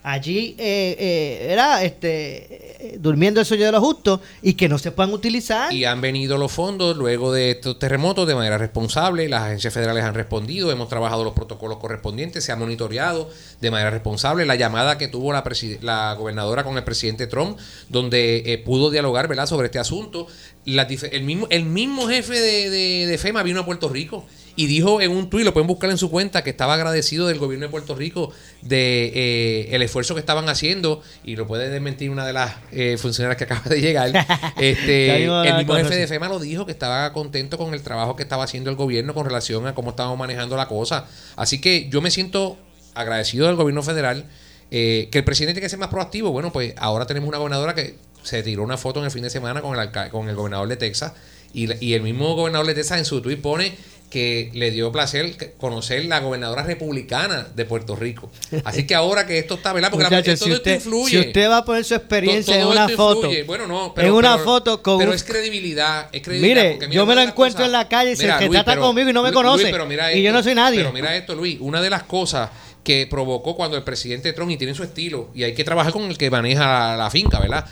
[0.03, 4.91] allí eh, eh, era este durmiendo el sueño de los justos y que no se
[4.91, 5.73] puedan utilizar.
[5.73, 10.05] Y han venido los fondos luego de estos terremotos de manera responsable, las agencias federales
[10.05, 14.99] han respondido, hemos trabajado los protocolos correspondientes, se ha monitoreado de manera responsable la llamada
[14.99, 15.45] que tuvo la,
[15.81, 19.47] la gobernadora con el presidente Trump, donde eh, pudo dialogar ¿verdad?
[19.47, 20.27] sobre este asunto.
[20.67, 25.11] el, mismo, el mismo jefe de, de FEMA vino a Puerto Rico y dijo en
[25.13, 27.95] un tuit, lo pueden buscar en su cuenta, que estaba agradecido del gobierno de Puerto
[27.95, 32.55] Rico de eh, el esfuerzo que estaban haciendo y lo puede desmentir una de las
[32.71, 34.13] eh, funcionarias que acaba de llegar.
[34.61, 38.23] este, el mismo jefe de FEMA lo dijo que estaba contento con el trabajo que
[38.23, 41.07] estaba haciendo el gobierno con relación a cómo estábamos manejando la cosa.
[41.37, 42.59] Así que yo me siento
[42.95, 44.27] agradecido del gobierno federal.
[44.75, 46.33] Eh, que el presidente tiene que ser más proactivo.
[46.33, 49.29] Bueno, pues ahora tenemos una gobernadora que se tiró una foto en el fin de
[49.29, 51.13] semana con el, con el gobernador de Texas
[51.53, 53.77] y, y el mismo gobernador de Texas en su tweet pone
[54.13, 58.31] que le dio placer conocer la gobernadora republicana de Puerto Rico.
[58.63, 59.91] Así que ahora que esto está, ¿verdad?
[59.91, 61.09] Porque la, todo si usted, influye.
[61.09, 63.31] Si usted va a poner su experiencia en una foto.
[63.47, 66.77] Bueno, no, pero, en una foto con Pero es credibilidad, es credibilidad.
[66.79, 69.33] Mire, yo me lo encuentro en la calle y se trata conmigo y no me
[69.33, 69.73] conoce.
[70.15, 70.81] y yo no soy nadie.
[70.81, 72.51] Pero mira esto, Luis, una de las cosas
[72.85, 76.03] que provocó cuando el presidente Trump y tiene su estilo y hay que trabajar con
[76.03, 77.65] el que maneja la, finca, ¿verdad?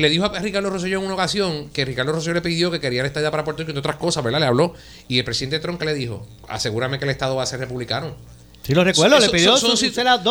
[0.00, 3.00] Le dijo a Ricardo Rosselló en una ocasión que Ricardo Rosselló le pidió que quería
[3.00, 4.40] el Estado para Puerto Rico, entre otras cosas, ¿verdad?
[4.40, 4.74] Le habló.
[5.08, 8.16] Y el presidente Trump que le dijo, asegúrame que el Estado va a ser republicano.
[8.62, 9.76] Sí, lo recuerdo, le pidió son,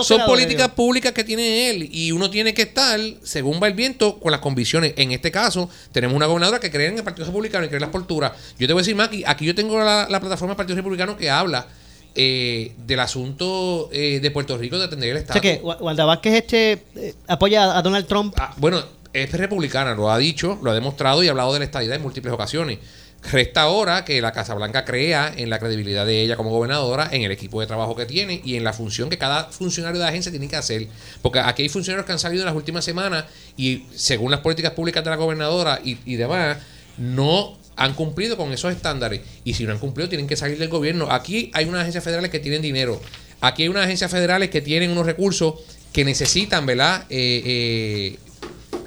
[0.03, 4.19] son, políticas públicas que tiene él y uno tiene que estar, según va el viento,
[4.19, 4.93] con las convicciones.
[4.97, 7.81] En este caso, tenemos una gobernadora que cree en el Partido Republicano y cree en
[7.81, 8.33] las posturas.
[8.59, 11.29] Yo te voy a decir, Maki, aquí yo tengo la, plataforma del Partido Republicano que
[11.29, 11.65] habla
[12.13, 15.39] eh, del asunto eh, de Puerto Rico de atender el Estado.
[15.39, 18.35] O sea que Wanda Vázquez este, eh, apoya a Donald Trump.
[18.37, 21.65] Ah, bueno, es republicana, lo ha dicho, lo ha demostrado y ha hablado de la
[21.65, 22.79] estadidad en múltiples ocasiones.
[23.21, 27.23] Resta ahora que la Casa Blanca crea en la credibilidad de ella como gobernadora, en
[27.23, 30.09] el equipo de trabajo que tiene y en la función que cada funcionario de la
[30.09, 30.87] agencia tiene que hacer.
[31.21, 33.25] Porque aquí hay funcionarios que han salido en las últimas semanas
[33.57, 36.57] y según las políticas públicas de la gobernadora y, demás,
[36.97, 39.21] no han cumplido con esos estándares.
[39.43, 41.11] Y si no han cumplido, tienen que salir del gobierno.
[41.11, 43.01] Aquí hay unas agencias federales que tienen dinero.
[43.41, 45.55] Aquí hay unas agencias federales que tienen unos recursos
[45.91, 47.05] que necesitan, ¿verdad?
[47.09, 48.19] Eh, eh,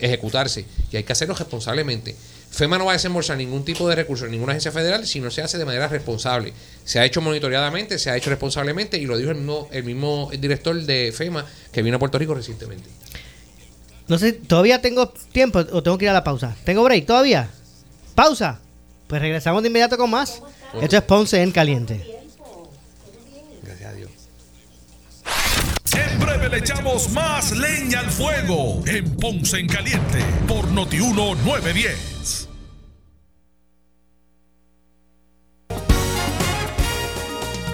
[0.02, 2.14] ejecutarse y hay que hacerlo responsablemente.
[2.50, 5.30] FEMA no va a desembolsar ningún tipo de recurso en ninguna agencia federal si no
[5.30, 6.52] se hace de manera responsable.
[6.84, 10.30] Se ha hecho monitoreadamente, se ha hecho responsablemente y lo dijo el mismo, el mismo
[10.38, 12.90] director de FEMA que vino a Puerto Rico recientemente.
[14.08, 16.54] No sé, ¿todavía tengo tiempo o tengo que ir a la pausa?
[16.64, 17.48] ¿Tengo break todavía?
[18.14, 18.60] ¿Pausa?
[19.06, 20.42] Pues regresamos de inmediato con más.
[20.80, 22.21] Esto es Ponce en Caliente.
[25.94, 32.48] En breve le echamos más leña al fuego en Ponce en Caliente por Notiuno 910.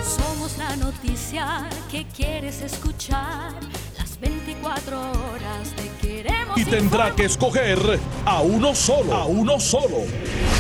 [0.03, 3.53] Somos la noticia que quieres escuchar.
[3.97, 5.78] Las 24 horas.
[6.59, 7.79] Y tendrá que escoger
[8.25, 9.99] a uno solo, a uno solo.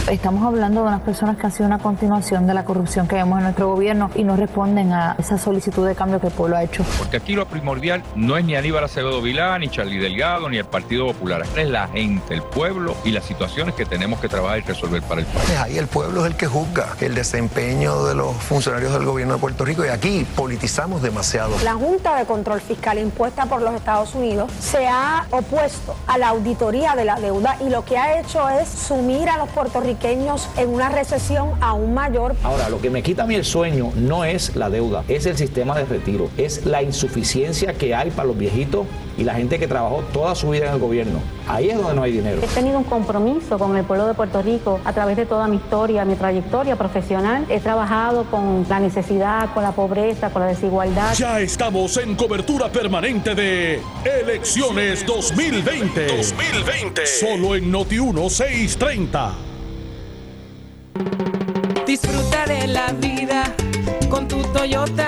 [0.08, 3.38] Estamos hablando de unas personas que han sido una continuación de la corrupción que vemos
[3.38, 6.62] en nuestro gobierno y no responden a esa solicitud de cambio que el pueblo ha
[6.62, 6.84] hecho.
[6.98, 10.66] Porque aquí lo primordial no es ni Aníbal Acevedo Vilá, ni Charlie Delgado, ni el
[10.66, 11.42] Partido Popular.
[11.56, 15.22] Es la gente, el pueblo y las situaciones que tenemos que trabajar y resolver para
[15.22, 15.50] el país.
[15.61, 19.40] Ahí el pueblo es el que juzga el desempeño de los funcionarios del gobierno de
[19.40, 21.56] Puerto Rico y aquí politizamos demasiado.
[21.64, 26.29] La Junta de Control Fiscal impuesta por los Estados Unidos se ha opuesto a la
[26.29, 30.68] auditoría de la deuda y lo que ha hecho es sumir a los puertorriqueños en
[30.68, 32.35] una recesión aún mayor.
[32.42, 35.37] Ahora, lo que me quita a mí el sueño no es la deuda, es el
[35.37, 38.87] sistema de retiro, es la insuficiencia que hay para los viejitos
[39.18, 41.20] y la gente que trabajó toda su vida en el gobierno.
[41.48, 42.40] Ahí es donde no hay dinero.
[42.42, 45.57] He tenido un compromiso con el pueblo de Puerto Rico a través de toda mi
[45.57, 47.44] historia, mi trayectoria profesional.
[47.48, 51.14] He trabajado con la necesidad, con la pobreza, con la desigualdad.
[51.14, 55.77] Ya estamos en cobertura permanente de Elecciones 2020.
[55.86, 57.06] 2020.
[57.06, 59.34] Solo en Noti 1630.
[61.86, 63.54] Disfruta de la vida
[64.10, 65.07] con tu Toyota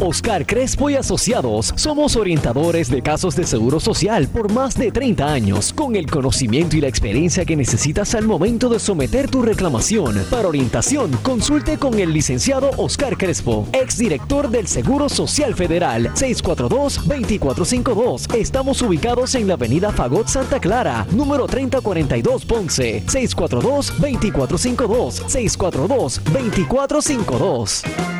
[0.00, 5.30] Oscar Crespo y Asociados somos orientadores de casos de seguro social por más de 30
[5.30, 10.24] años, con el conocimiento y la experiencia que necesitas al momento de someter tu reclamación.
[10.30, 18.34] Para orientación, consulte con el licenciado Oscar Crespo, exdirector del Seguro Social Federal, 642-2452.
[18.34, 28.19] Estamos ubicados en la avenida Fagot Santa Clara, número 3042 Ponce, 642-2452, 642-2452.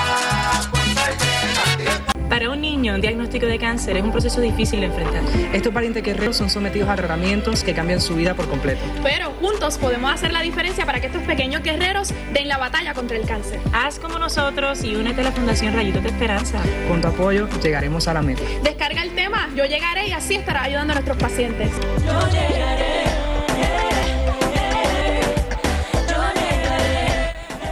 [2.81, 5.21] Niño, un diagnóstico de cáncer es un proceso difícil de enfrentar.
[5.53, 8.81] Estos parientes guerreros son sometidos a tratamientos que cambian su vida por completo.
[9.03, 13.17] Pero juntos podemos hacer la diferencia para que estos pequeños guerreros den la batalla contra
[13.17, 13.59] el cáncer.
[13.71, 16.59] Haz como nosotros y únete a la Fundación Rayitos de Esperanza.
[16.87, 18.41] Con tu apoyo llegaremos a la meta.
[18.63, 21.69] Descarga el tema, yo llegaré y así estará ayudando a nuestros pacientes.
[22.03, 23.01] Yo llegaré.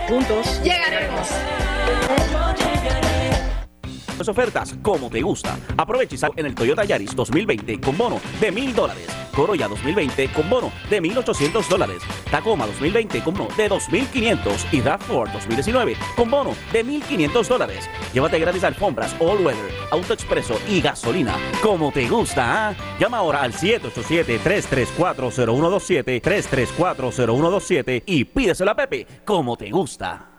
[0.08, 1.30] Juntos llegaremos.
[4.28, 5.58] Ofertas como te gusta.
[5.78, 9.08] Aprovecha en el Toyota Yaris 2020 con bono de mil dólares.
[9.36, 12.02] Corolla 2020 con bono de 1.800 dólares.
[12.30, 17.90] Tacoma 2020 con bono de 2.500 y RAV4 2019 con bono de 1.500 dólares.
[18.14, 21.36] Llévate gratis alfombras, all weather, auto expreso y gasolina.
[21.62, 22.76] Como te gusta, ¿ah?
[23.00, 30.39] Llama ahora al 787-334-0127, 334-0127 y pídeselo a Pepe como te gusta.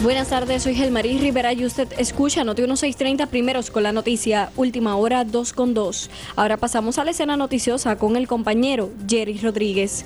[0.00, 4.94] Buenas tardes, soy Gelmarí Rivera y usted escucha Noti 1630 primeros con la noticia Última
[4.94, 6.08] Hora 2 con 2.
[6.36, 10.04] Ahora pasamos a la escena noticiosa con el compañero Jerry Rodríguez.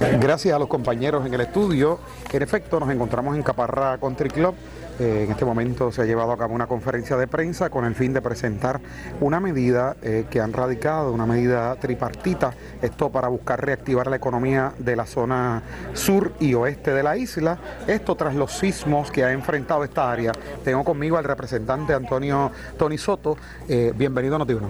[0.00, 1.98] Gracias a los compañeros en el estudio.
[2.32, 4.54] En efecto, nos encontramos en Caparra Country Club.
[5.00, 7.94] Eh, en este momento se ha llevado a cabo una conferencia de prensa con el
[7.94, 8.80] fin de presentar
[9.20, 14.72] una medida eh, que han radicado, una medida tripartita, esto para buscar reactivar la economía
[14.78, 15.62] de la zona
[15.94, 20.32] sur y oeste de la isla, esto tras los sismos que ha enfrentado esta área.
[20.64, 23.36] Tengo conmigo al representante Antonio Tony Soto.
[23.68, 24.68] Eh, bienvenido a.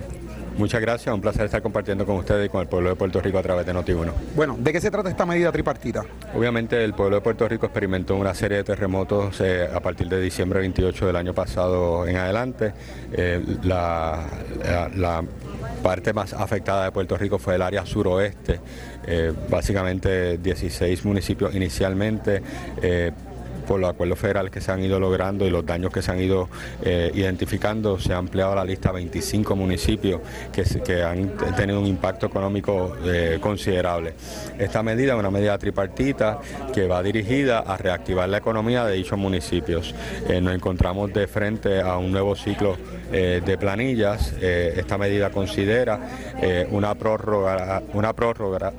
[0.58, 3.38] Muchas gracias, un placer estar compartiendo con ustedes y con el pueblo de Puerto Rico
[3.38, 4.10] a través de Noti1.
[4.34, 6.04] Bueno, ¿de qué se trata esta medida tripartita?
[6.34, 10.20] Obviamente el pueblo de Puerto Rico experimentó una serie de terremotos eh, a partir de
[10.20, 12.72] diciembre 28 del año pasado en adelante.
[13.12, 14.26] Eh, la,
[14.64, 15.24] la, la,
[15.82, 18.58] parte más afectada de Puerto Rico fue el área suroeste,
[19.06, 22.42] eh, básicamente 16 municipios inicialmente
[23.68, 26.18] por los acuerdos federales que se han ido logrando y los daños que se han
[26.18, 26.48] ido
[26.82, 32.26] eh, identificando, se ha ampliado la lista a 25 municipios que, han tenido un impacto
[32.26, 34.14] económico eh, considerable.
[34.58, 36.40] Esta medida es una medida tripartita
[36.72, 39.94] que va dirigida a reactivar la economía de dichos municipios.
[40.26, 42.76] Eh, nos encontramos de frente a un nuevo ciclo
[43.10, 44.34] de planillas.
[44.40, 45.98] Esta medida considera
[46.70, 48.72] una prórroga, una prórroga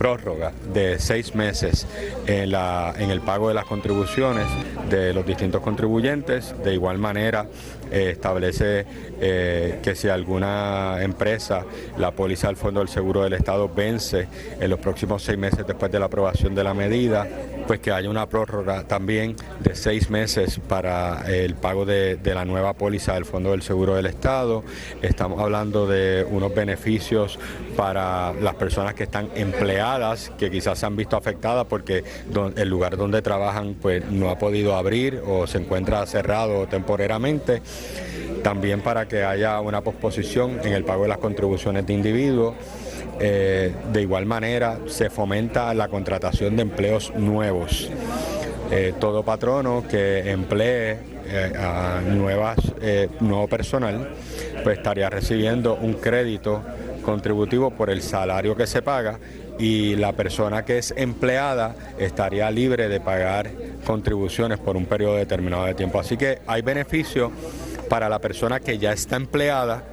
[0.00, 1.86] prórroga de seis meses
[2.26, 4.46] en, la, en el pago de las contribuciones
[4.90, 6.54] de los distintos contribuyentes.
[6.62, 7.46] De igual manera,
[7.90, 8.84] eh, establece
[9.20, 11.64] eh, que si alguna empresa,
[11.98, 14.28] la póliza del Fondo del Seguro del Estado vence
[14.60, 17.26] en los próximos seis meses después de la aprobación de la medida,
[17.66, 22.44] pues que haya una prórroga también de seis meses para el pago de, de la
[22.44, 24.64] nueva póliza del Fondo del Seguro del Estado.
[25.02, 27.38] Estamos hablando de unos beneficios
[27.76, 32.04] para las personas que están empleadas, que quizás se han visto afectadas porque
[32.56, 37.62] el lugar donde trabajan pues no ha podido abrir o se encuentra cerrado temporariamente
[38.42, 42.54] también para que haya una posposición en el pago de las contribuciones de individuos.
[43.20, 47.90] Eh, de igual manera, se fomenta la contratación de empleos nuevos.
[48.70, 54.10] Eh, todo patrono que emplee eh, a nuevo personal,
[54.62, 56.62] pues estaría recibiendo un crédito
[57.02, 59.18] contributivo por el salario que se paga
[59.60, 63.50] y la persona que es empleada estaría libre de pagar
[63.84, 66.00] contribuciones por un periodo determinado de tiempo.
[66.00, 67.30] Así que hay beneficios
[67.88, 69.84] para la persona que ya está empleada,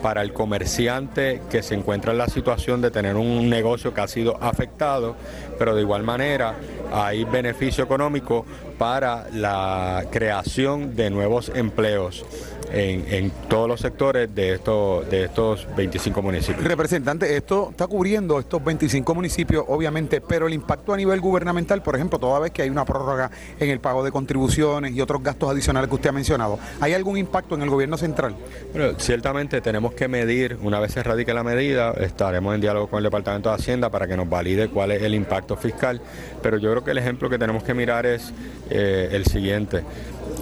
[0.00, 4.08] para el comerciante que se encuentra en la situación de tener un negocio que ha
[4.08, 5.16] sido afectado,
[5.58, 6.54] pero de igual manera
[6.92, 8.46] hay beneficio económico
[8.78, 12.24] para la creación de nuevos empleos
[12.72, 16.64] en, en, todos los sectores de estos, de estos 25 municipios.
[16.64, 21.94] Representante, esto está cubriendo estos 25 municipios, obviamente, pero el impacto a nivel gubernamental, por
[21.94, 25.50] ejemplo, toda vez que hay una prórroga en el pago de contribuciones y otros gastos
[25.50, 28.36] adicionales que usted ha mencionado, ¿hay algún impacto en el gobierno central?
[28.72, 32.98] Bueno, ciertamente tenemos que medir, una vez se radique la medida, estaremos en diálogo con
[32.98, 36.00] el Departamento de Hacienda para que nos valide cuál es el impacto fiscal,
[36.42, 38.32] pero yo creo que el ejemplo que tenemos que mirar es
[38.70, 39.82] eh, el siguiente.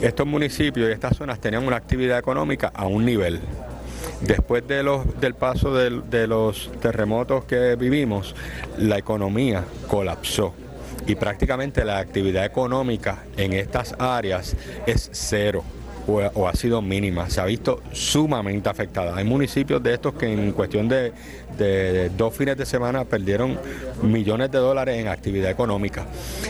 [0.01, 3.41] Estos municipios y estas zonas tenían una actividad económica a un nivel.
[4.21, 8.35] Después de los, del paso de, de los terremotos que vivimos,
[8.79, 10.55] la economía colapsó
[11.07, 15.65] y prácticamente la actividad económica en estas áreas es cero
[16.07, 19.17] o, ha sido mínima, se ha visto sumamente afectada.
[19.17, 21.13] Hay municipios de estos que en cuestión de,
[21.57, 23.59] de, de, dos fines de semana perdieron
[24.03, 26.07] millones de dólares en actividad económica.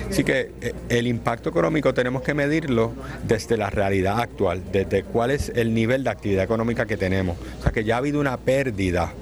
[0.09, 2.93] Así que eh, el impacto económico tenemos que medirlo
[3.27, 7.37] desde la realidad actual, desde cuál es el nivel de actividad económica que tenemos.
[7.61, 9.13] O sea que ya ha habido una pérdida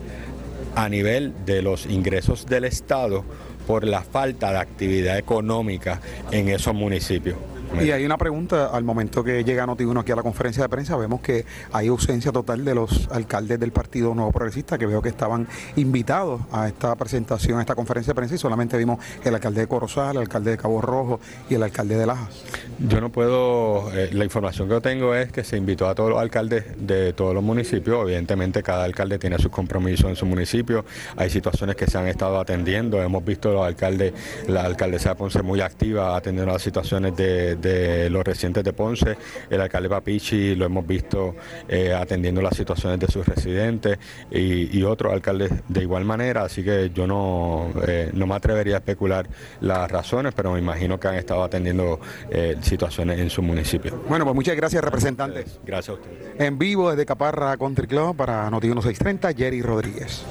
[0.75, 3.25] a nivel de los ingresos del Estado
[3.67, 7.37] por la falta de actividad económica en esos municipios.
[7.81, 10.97] Y hay una pregunta, al momento que llega Noti1 aquí a la conferencia de prensa,
[10.97, 15.09] vemos que hay ausencia total de los alcaldes del Partido Nuevo Progresista, que veo que
[15.09, 19.63] estaban invitados a esta presentación, a esta conferencia de prensa, y solamente vimos el alcalde
[19.63, 22.45] de Corozal, el alcalde de Cabo Rojo y el alcalde de Lajas.
[22.79, 26.11] Yo no puedo, eh, la información que yo tengo es que se invitó a todos
[26.11, 30.85] los alcaldes de todos los municipios, evidentemente cada alcalde tiene sus compromisos en su municipio,
[31.17, 34.13] hay situaciones que se han estado atendiendo, hemos visto los alcaldes,
[34.47, 39.17] la alcaldesa de Ponce muy activa atendiendo las situaciones de de los residentes de Ponce.
[39.49, 41.37] El alcalde Papichi lo hemos visto
[41.69, 43.99] eh, atendiendo las situaciones de sus residentes
[44.31, 48.77] y, y otros alcaldes de igual manera, así que yo no, eh, no me atrevería
[48.77, 49.29] a especular
[49.61, 54.03] las razones, pero me imagino que han estado atendiendo eh, situaciones en su municipio.
[54.09, 55.61] Bueno, pues muchas gracias, representantes.
[55.65, 56.41] Gracias a ustedes.
[56.41, 60.25] En vivo desde Caparra Country Club para Noti 1630, Jerry Rodríguez.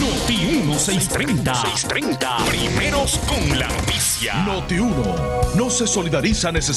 [0.00, 1.54] Noti 1630.
[1.54, 2.36] 630.
[2.48, 4.44] Primeros con la noticia.
[4.44, 4.94] Noti 1
[5.56, 6.73] no se solidariza necesariamente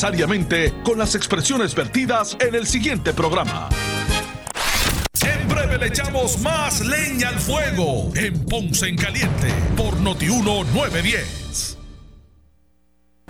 [0.84, 3.68] con las expresiones vertidas en el siguiente programa.
[5.26, 10.66] En breve le echamos más leña al fuego en Ponce en Caliente por Noti 1
[10.66, 11.77] 910.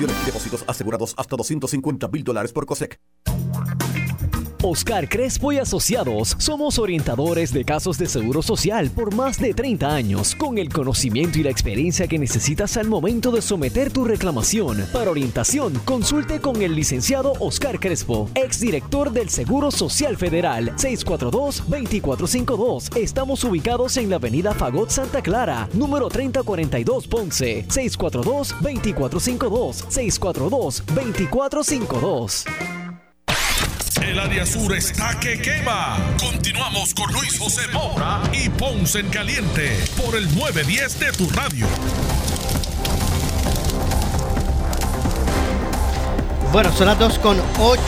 [0.00, 2.98] Y depósitos asegurados hasta 250 mil dólares por COSEC.
[4.66, 9.94] Oscar Crespo y Asociados somos orientadores de casos de seguro social por más de 30
[9.94, 14.86] años, con el conocimiento y la experiencia que necesitas al momento de someter tu reclamación.
[14.90, 22.96] Para orientación, consulte con el licenciado Oscar Crespo, exdirector del Seguro Social Federal, 642-2452.
[22.96, 32.83] Estamos ubicados en la avenida Fagot Santa Clara, número 3042 Ponce, 642-2452, 642-2452.
[34.02, 35.96] El área sur está que quema.
[36.18, 41.66] Continuamos con Luis José Moura y Ponce en Caliente por el 910 de tu radio.
[46.52, 47.80] Bueno, son las 2 con 8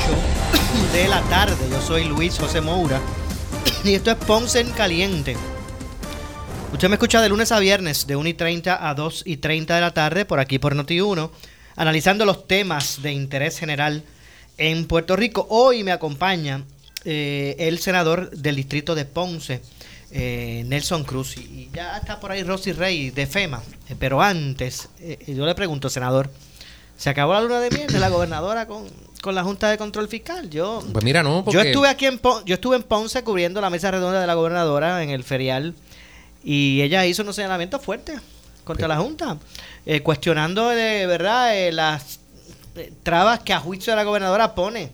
[0.92, 1.56] de la tarde.
[1.70, 3.00] Yo soy Luis José Moura
[3.84, 5.36] y esto es Ponce en Caliente.
[6.72, 9.74] Usted me escucha de lunes a viernes de 1 y 30 a 2 y 30
[9.74, 11.30] de la tarde por aquí por Noti1,
[11.74, 14.04] analizando los temas de interés general
[14.58, 15.46] en Puerto Rico.
[15.50, 16.62] Hoy me acompaña
[17.04, 19.60] eh, el senador del distrito de Ponce,
[20.10, 21.36] eh, Nelson Cruz.
[21.36, 23.62] Y ya está por ahí Rosy Rey de FEMA.
[23.88, 26.30] Eh, pero antes, eh, yo le pregunto, senador,
[26.96, 28.86] ¿se acabó la luna de miel de la gobernadora con,
[29.22, 30.48] con la Junta de Control Fiscal?
[30.50, 33.60] Yo, Pues mira, no, porque yo estuve aquí en Pon- yo estuve en Ponce cubriendo
[33.60, 35.74] la mesa redonda de la gobernadora en el ferial
[36.42, 38.20] y ella hizo unos señalamientos fuertes
[38.64, 39.36] contra la Junta,
[39.84, 42.18] eh, cuestionando de verdad eh, las
[43.02, 44.90] trabas que a juicio de la gobernadora pone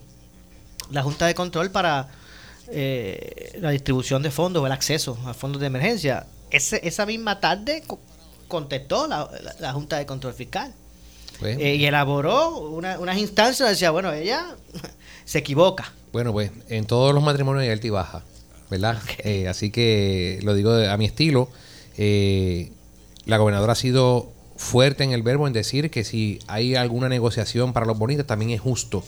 [0.91, 2.09] la Junta de Control para
[2.69, 6.25] eh, la distribución de fondos o el acceso a fondos de emergencia.
[6.49, 7.99] Ese- esa misma tarde co-
[8.47, 10.73] contestó la, la- la Junta de Control Fiscal
[11.39, 14.55] Pues, eh, y elaboró una- unas instancias, decía, bueno, ella
[15.25, 15.91] se equivoca.
[16.11, 18.23] Bueno, pues en todos los matrimonios hay alta y baja,
[18.69, 18.97] ¿verdad?
[19.19, 21.49] Eh, así que lo digo a mi estilo.
[21.97, 22.71] eh,
[23.25, 27.73] la gobernadora ha sido fuerte en el verbo en decir que si hay alguna negociación
[27.73, 29.03] para los bonitos, también es justo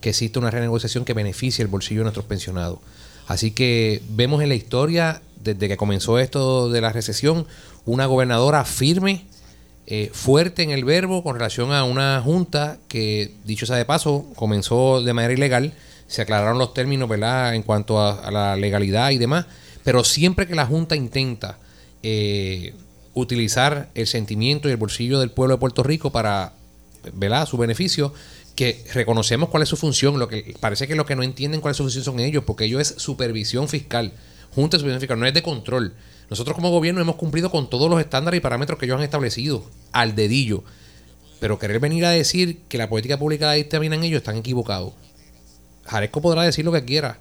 [0.00, 2.78] que exista una renegociación que beneficie el bolsillo de nuestros pensionados.
[3.26, 7.46] Así que vemos en la historia, desde que comenzó esto de la recesión,
[7.84, 9.26] una gobernadora firme,
[9.86, 14.26] eh, fuerte en el verbo con relación a una junta que, dicho sea de paso,
[14.36, 15.72] comenzó de manera ilegal.
[16.06, 19.46] Se aclararon los términos, ¿verdad?, en cuanto a, a la legalidad y demás.
[19.84, 21.58] Pero siempre que la junta intenta
[22.02, 22.74] eh,
[23.20, 26.52] utilizar el sentimiento y el bolsillo del pueblo de Puerto Rico para,
[27.12, 28.12] ¿verdad?, su beneficio,
[28.54, 30.18] que reconocemos cuál es su función.
[30.18, 32.64] Lo que parece que lo que no entienden cuál es su función son ellos, porque
[32.64, 34.12] ellos es supervisión fiscal.
[34.54, 35.94] Junta de supervisión fiscal, no es de control.
[36.30, 39.64] Nosotros como gobierno hemos cumplido con todos los estándares y parámetros que ellos han establecido,
[39.92, 40.64] al dedillo.
[41.40, 44.92] Pero querer venir a decir que la política pública la dictaminan ellos están equivocados.
[45.84, 47.18] Jaresco podrá decir lo que quiera.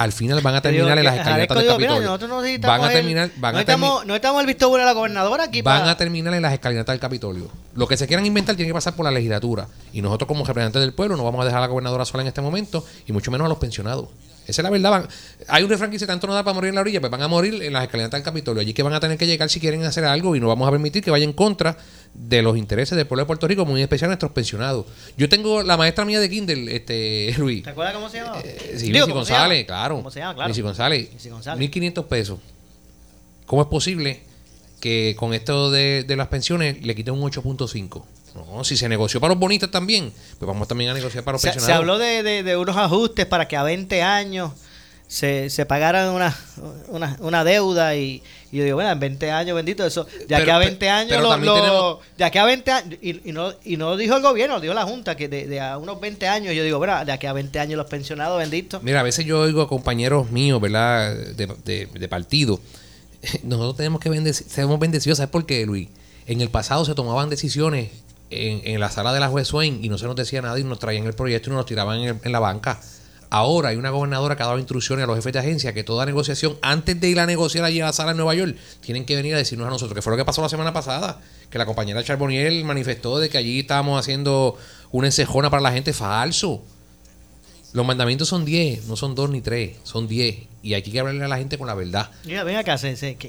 [0.00, 2.58] Al final van a terminar en las escalinatas Jaresco del Capitolio.
[2.66, 5.60] Van a terminar, van no estamos, no estamos el visto bueno de la gobernadora aquí
[5.60, 7.50] van a terminar en las escalinatas del Capitolio.
[7.74, 9.68] Lo que se quieran inventar tiene que pasar por la legislatura.
[9.92, 12.28] Y nosotros como representantes del pueblo no vamos a dejar a la gobernadora sola en
[12.28, 14.06] este momento y mucho menos a los pensionados.
[14.50, 14.90] Esa es la verdad.
[14.90, 15.08] Van-
[15.48, 17.22] hay un refrán que dice tanto no da para morir en la orilla, pues van
[17.22, 18.60] a morir en las escalinatas del Capitolio.
[18.60, 20.70] Allí que van a tener que llegar si quieren hacer algo y no vamos a
[20.70, 21.76] permitir que vaya en contra
[22.12, 24.84] de los intereses del pueblo de Puerto Rico, muy en especial nuestros pensionados.
[25.16, 27.62] Yo tengo la maestra mía de Kindle, este, Luis.
[27.62, 28.40] ¿Te acuerdas cómo se llama?
[28.44, 29.66] Eh, Sí, Digo, Missy ¿cómo se González, llama?
[29.66, 29.96] claro.
[29.96, 30.34] ¿Cómo se llama?
[30.34, 30.48] Claro.
[30.48, 31.08] Missy González.
[31.14, 31.70] Missy González.
[31.70, 32.38] 1.500 pesos.
[33.46, 34.20] ¿Cómo es posible
[34.80, 38.02] que con esto de, de las pensiones le quiten un 8.5?
[38.34, 41.42] No, si se negoció para los bonitos también, pues vamos también a negociar para los
[41.42, 41.80] Se, se pensionados.
[41.82, 44.52] habló de, de- de unos ajustes para que a 20 años
[45.08, 46.36] se, se pagaran una,
[46.88, 48.22] una, una deuda y,
[48.52, 50.88] y yo digo, bueno, en 20 años, bendito, eso, de aquí Pero- a pe- 20
[50.88, 53.76] años, pero lo- también lo- tenemos- de aquí a 20 años, y, y no, y
[53.76, 56.28] no lo dijo el gobierno, lo dijo la Junta, que de, de a unos 20
[56.28, 58.78] años, yo digo, bueno, de aquí a 20 años los pensionados, bendito.
[58.84, 61.16] Mira, a veces yo oigo a compañeros míos, ¿verdad?
[61.16, 62.60] De, de- partido.
[63.42, 64.46] Nosotros tenemos que bendecir,
[64.78, 65.18] bendecidos.
[65.18, 65.88] ¿Sabes por qué, Luis?
[66.26, 67.90] En el pasado se tomaban decisiones
[68.30, 70.78] en, la sala de la juez Swain y no se nos decía nada y nos
[70.78, 72.80] traían el proyecto y nos tiraban en la banca.
[73.32, 76.04] Ahora hay una gobernadora que ha dado instrucciones a los jefes de agencia que toda
[76.04, 79.14] negociación, antes de ir a negociar allí a la sala en Nueva York, tienen que
[79.14, 81.64] venir a decirnos a nosotros, que fue lo que pasó la semana pasada, que la
[81.64, 84.58] compañera Charboniel manifestó de que allí estábamos haciendo
[84.90, 86.64] una encejona para la gente falso.
[87.72, 90.49] Los mandamientos son 10, no son 2 ni 3, son 10.
[90.62, 92.10] Y hay que hablarle a la gente con la verdad.
[92.24, 92.76] Mira, ven acá,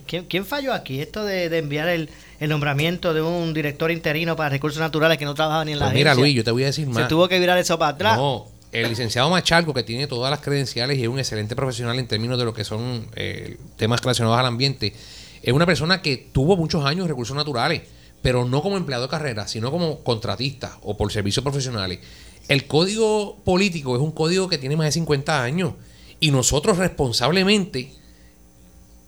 [0.06, 1.00] ¿quién, quién falló aquí?
[1.00, 2.10] Esto de, de enviar el,
[2.40, 5.86] el nombramiento de un director interino para recursos naturales que no trabajaba ni en la
[5.86, 6.24] Pues mira, agencia.
[6.24, 7.04] Luis, yo te voy a decir más.
[7.04, 8.18] Se tuvo que virar eso para atrás.
[8.18, 12.08] No, el licenciado Machalco, que tiene todas las credenciales y es un excelente profesional en
[12.08, 14.94] términos de lo que son eh, temas relacionados al ambiente,
[15.42, 17.82] es una persona que tuvo muchos años en recursos naturales,
[18.22, 22.00] pero no como empleado de carrera, sino como contratista o por servicios profesionales.
[22.48, 25.74] El código político es un código que tiene más de 50 años
[26.22, 27.92] y nosotros responsablemente,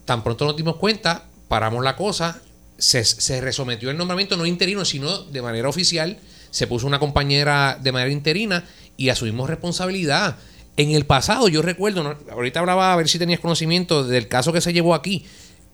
[0.03, 2.41] tan pronto nos dimos cuenta, paramos la cosa,
[2.77, 6.17] se, resometió el nombramiento no interino, sino de manera oficial,
[6.49, 8.65] se puso una compañera de manera interina
[8.97, 10.37] y asumimos responsabilidad.
[10.75, 14.59] En el pasado, yo recuerdo, ahorita hablaba a ver si tenías conocimiento del caso que
[14.59, 15.25] se llevó aquí.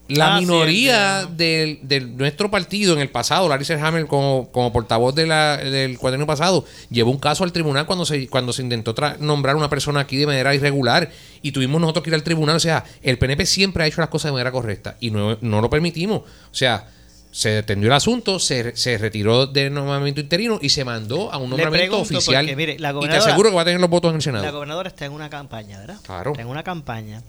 [0.10, 4.74] La Ah, sí, minoría del, del- nuestro partido en el pasado, Larry Selhammer como, como
[4.74, 8.64] portavoz de la- del cuaderno pasado, llevó un caso al tribunal cuando se, cuando se
[8.64, 11.12] intentó nombrar una persona aquí de manera irregular
[11.44, 12.56] y tuvimos nosotros que ir al tribunal.
[12.56, 15.62] O sea, el PNP siempre ha hecho las cosas de manera correcta y no, no
[15.62, 16.22] lo permitimos.
[16.22, 16.88] O sea,
[17.32, 21.52] se detendió el asunto, se, se retiró del nombramiento interino y se mandó a un
[21.52, 22.44] nombramiento oficial.
[22.46, 24.44] porque, mire, la y te aseguro que va a tener los votos en el Senado.
[24.44, 25.98] La gobernadora está en una campaña, ¿verdad?
[26.04, 26.32] Claro.
[26.32, 27.22] Está en una campaña.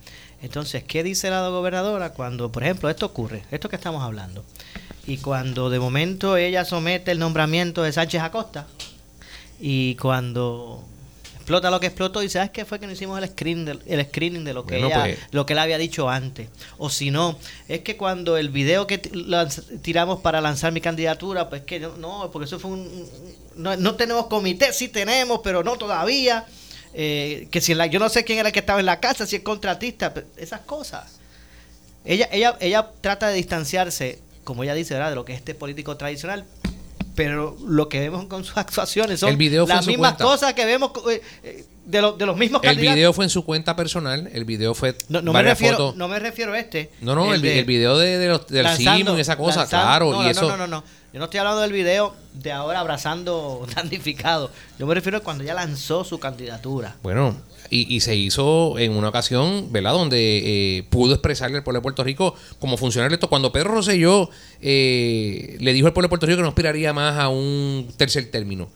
[0.42, 4.44] Entonces, ¿qué dice la gobernadora cuando, por ejemplo, esto ocurre, esto que estamos hablando,
[5.06, 8.66] y cuando de momento ella somete el nombramiento de Sánchez Acosta,
[9.60, 10.82] y cuando
[11.36, 14.02] explota lo que explotó, y sabes qué fue que no hicimos el screen del- el
[14.06, 16.48] screening de lo que Bueno, ella, pues- lo que él había dicho antes.
[16.78, 17.36] O si no,
[17.68, 22.30] es que cuando el video que tiramos para lanzar mi candidatura, pues que no, no,
[22.32, 23.08] porque eso fue un-
[23.56, 26.46] no, no tenemos comité, sí tenemos, pero no todavía.
[26.94, 29.26] Eh, que si la, yo no sé quién era el que estaba en la casa,
[29.26, 31.18] si es contratista, esas cosas.
[32.04, 35.10] Ella, ella, ella trata de distanciarse, como ella dice, ¿verdad?
[35.10, 36.44] de lo que es este político tradicional,
[37.14, 40.24] pero lo que vemos con sus actuaciones son El video las mismas cuenta.
[40.24, 42.94] cosas que vemos eh, eh, de, los de los mismos El candidatos.
[42.96, 45.96] video fue en su cuenta personal, el video fue no, no me refiero, fotos.
[45.96, 46.90] no me refiero a este.
[47.02, 49.60] No, no, el, vi- de- el video de, de los, del sismo y esa cosa,
[49.60, 50.12] lanzando- claro.
[50.12, 50.84] no, y no, eso, no, no, no.
[51.12, 54.52] Yo no estoy hablando del video de ahora abrazando damnificados.
[54.78, 56.96] Yo me refiero a cuando ella lanzó su candidatura.
[57.02, 57.36] Bueno,
[57.68, 59.92] y, y se hizo en una ocasión, ¿verdad?
[59.92, 63.28] Donde eh, pudo expresarle al pueblo de Puerto Rico como funcionario esto.
[63.28, 64.30] Cuando Pedro Rosselló
[64.60, 68.30] eh, le dijo al pueblo de Puerto Rico que no aspiraría más a un tercer
[68.30, 68.68] término.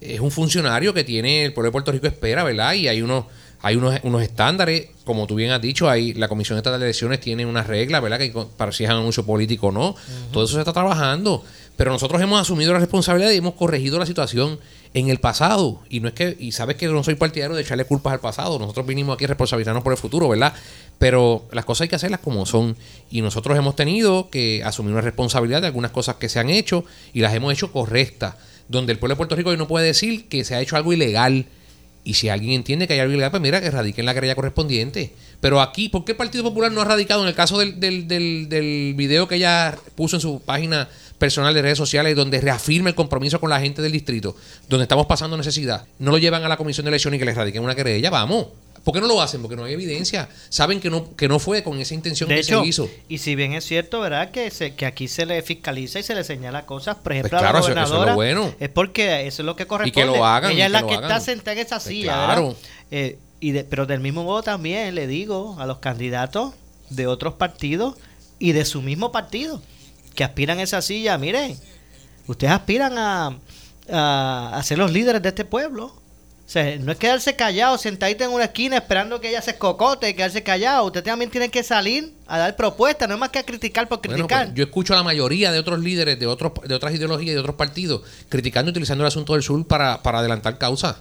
[0.00, 2.72] Es un funcionario que tiene, el pueblo de Puerto Rico espera, ¿verdad?
[2.72, 3.26] Y hay unos,
[3.60, 7.20] hay unos, unos estándares, como tú bien has dicho, hay, la Comisión Estatal de Elecciones
[7.20, 8.18] tiene una regla, ¿verdad?
[8.18, 9.94] Que para si es anuncio político o no.
[10.32, 11.44] Todo eso se está trabajando.
[11.76, 14.58] Pero nosotros hemos asumido la responsabilidad y hemos corregido la situación
[14.94, 15.80] en el pasado.
[15.88, 18.58] Y no es que, y sabes que no soy partidario de echarle culpas al pasado.
[18.58, 20.52] Nosotros vinimos aquí a responsabilizarnos por el futuro, ¿verdad?
[20.98, 22.76] Pero las cosas hay que hacerlas como son.
[23.10, 26.84] Y nosotros hemos tenido que asumir una responsabilidad de algunas cosas que se han hecho
[27.12, 28.34] y las hemos hecho correctas.
[28.68, 30.92] Donde el pueblo de Puerto Rico hoy no puede decir que se ha hecho algo
[30.92, 31.46] ilegal.
[32.04, 35.12] Y si alguien entiende que hay algo ilegal, pues mira, que radiquen la querella correspondiente.
[35.40, 38.08] Pero aquí, ¿por qué el Partido Popular no ha radicado en el caso del, del,
[38.08, 40.88] del, del video que ella puso en su página
[41.22, 44.34] personal de redes sociales donde reafirma el compromiso con la gente del distrito,
[44.68, 45.86] donde estamos pasando necesidad?
[46.00, 48.46] No lo llevan a la comisión de elecciones y que les radiquen una querella, vamos.
[48.82, 49.40] ¿Por qué no lo hacen?
[49.40, 50.28] Porque no hay evidencia.
[50.48, 52.90] Saben que no, que no fue con esa intención De que hecho, se hizo.
[53.08, 54.32] y si bien es cierto, ¿verdad?
[54.32, 57.40] Que, se, que aquí se le fiscaliza y se le señala cosas, por ejemplo, Pues
[57.42, 58.52] claro, a la eso es lo gobernadora, bueno.
[58.58, 60.10] es porque eso es lo que corresponde.
[60.12, 62.56] que lo hagan, Ella y es la que está sentada en esa Pues silla, claro.
[62.90, 66.52] Eh, y de- pero del mismo modo también le digo a los candidatos
[66.90, 67.94] de otros partidos
[68.40, 69.62] y de su mismo partido
[70.14, 71.56] que aspiran a esa silla, miren,
[72.26, 73.38] ustedes aspiran a,
[73.90, 75.96] a, a ser los líderes de este pueblo.
[76.44, 80.10] O sea, no es quedarse callado, sentadito en una esquina esperando que ella se cocote
[80.10, 80.84] y quedarse callado.
[80.84, 84.00] Usted también tiene que salir a dar propuestas, no es más que a criticar por
[84.00, 84.46] Bueno, criticar.
[84.48, 87.34] pues, yo escucho a la mayoría de otros líderes de otros de otras ideologías y
[87.34, 90.96] de otros partidos criticando y utilizando el asunto del sur para, para adelantar causas.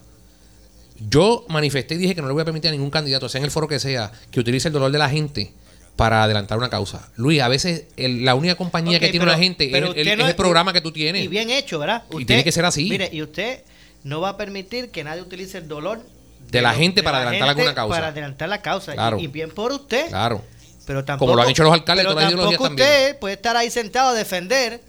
[1.09, 3.45] Yo manifesté y dije que no le voy a permitir a ningún candidato, sea en
[3.45, 5.51] el foro que sea, que utilice el dolor de la gente
[5.95, 7.09] para adelantar una causa.
[7.15, 9.93] Luis, a veces el- la única compañía Ok, que tiene pero- una gente pero es,
[9.93, 11.23] el- usted es no el es- programa que tú tienes.
[11.23, 12.03] Y bien hecho, ¿verdad?
[12.17, 12.89] Y tiene que ser así.
[12.89, 13.61] Mire, y usted
[14.03, 16.01] no va a permitir que nadie utilice el dolor
[16.49, 17.95] De la lo- gente para la adelantar alguna causa.
[17.95, 18.91] Para adelantar la causa.
[18.93, 19.19] Y- Claro.
[19.19, 20.07] Y, bien por usted.
[20.09, 20.43] Claro.
[20.87, 22.87] Pero tampoco, Como lo han hecho los alcaldes de pero todas las ideologías tampoco también.
[22.89, 24.81] usted puede estar ahí sentado a defender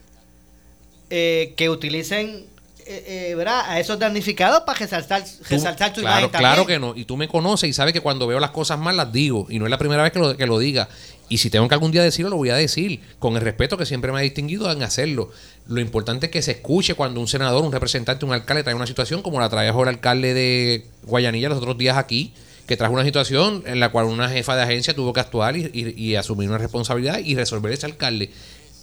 [1.10, 2.46] eh, que utilicen
[2.86, 3.62] eh, eh, ¿verdad?
[3.66, 6.52] a esos damnificados para resaltar, resaltar su claro, imagen también.
[6.52, 6.94] claro que no.
[6.96, 9.46] Y tú me conoces y sabes que cuando veo las cosas mal las digo.
[9.48, 10.88] Y no es la primera vez que lo, que lo diga.
[11.28, 13.00] Y si tengo que algún día decirlo, lo voy a decir.
[13.18, 15.30] Con el respeto que siempre me ha distinguido en hacerlo.
[15.66, 18.86] Lo importante es que se escuche cuando un senador, un representante, un alcalde trae una
[18.86, 22.34] situación como la trajo el alcalde de Guayanilla los otros días aquí.
[22.66, 25.70] Que trajo una situación en la cual una jefa de agencia tuvo que actuar y,
[25.74, 28.30] y- y asumir una responsabilidad y resolver ese alcalde.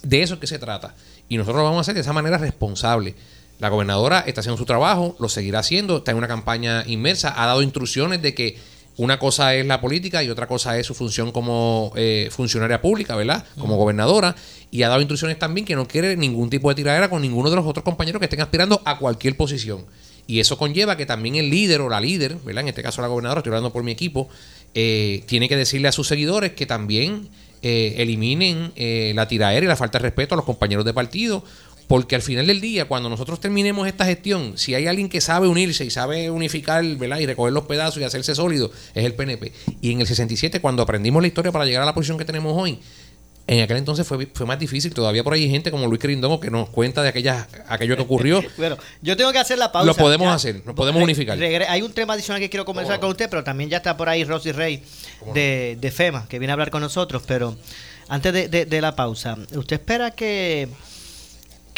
[0.02, 0.94] De eso es que se trata.
[1.28, 3.14] Y nosotros lo vamos a hacer de esa manera responsable.
[3.60, 7.46] La gobernadora está haciendo su trabajo, lo seguirá haciendo, está en una campaña inmersa, ha
[7.46, 8.56] dado instrucciones de que
[8.96, 13.16] una cosa es la política y otra cosa es su función como eh, funcionaria pública,
[13.16, 13.44] ¿verdad?
[13.58, 14.34] Como gobernadora.
[14.70, 17.56] Y ha dado instrucciones también que no quiere ningún tipo de tiradera con ninguno de
[17.56, 19.84] los otros compañeros que estén aspirando a cualquier posición.
[20.26, 22.62] Y eso conlleva que también el líder o la líder, ¿verdad?
[22.62, 24.28] En este caso la gobernadora, estoy hablando por mi equipo,
[24.74, 27.28] eh, tiene que decirle a sus seguidores que también
[27.62, 31.44] eh, eliminen eh, la tiradera y la falta de respeto a los compañeros de partido.
[31.90, 35.48] Porque al final del día, cuando nosotros terminemos esta gestión, si hay alguien que sabe
[35.48, 37.18] unirse y sabe unificar, ¿verdad?
[37.18, 39.52] Y recoger los pedazos y hacerse sólido, es el PNP.
[39.80, 42.56] Y en el 67, cuando aprendimos la historia para llegar a la posición que tenemos
[42.56, 42.78] hoy,
[43.48, 44.94] en aquel entonces fue, fue más difícil.
[44.94, 48.02] Todavía por ahí hay gente como Luis Crindomo que nos cuenta de aquella, aquello que
[48.02, 48.40] ocurrió.
[48.56, 49.86] Bueno, yo tengo que hacer la pausa.
[49.86, 50.34] Lo podemos Ya.
[50.34, 51.36] hacer, nos podemos unificar.
[51.42, 54.22] hay un tema adicional que quiero conversar con usted, pero también ya está por ahí
[54.22, 54.80] Rosy Rey
[55.34, 57.24] de, de FEMA, que viene a hablar con nosotros.
[57.26, 57.56] Pero
[58.06, 60.68] antes de, de- de la pausa, ¿usted espera que,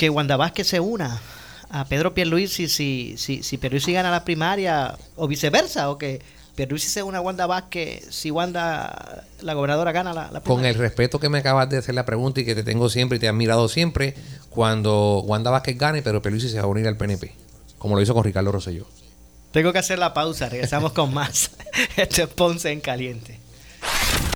[0.03, 1.20] que Wanda Vázquez se una
[1.70, 5.90] a Pedro Pierluisi si, si, si Pierluisi gana la primaria o viceversa?
[5.90, 6.20] ¿O que
[6.57, 10.70] Pierluisi se una a Wanda Vázquez si Wanda, la gobernadora, gana la, la Con primaria?
[10.70, 13.20] el respeto que me acabas de hacer la pregunta y que te tengo siempre y
[13.20, 14.16] te he admirado siempre,
[14.50, 17.32] cuando Wanda Vázquez gane, pero Pelusi se va a unir al PNP,
[17.78, 18.88] como lo hizo con Ricardo Rosselló.
[19.53, 21.53] Tengo que hacer la pausa, regresamos con más.
[21.96, 23.38] Este es Ponce en Caliente.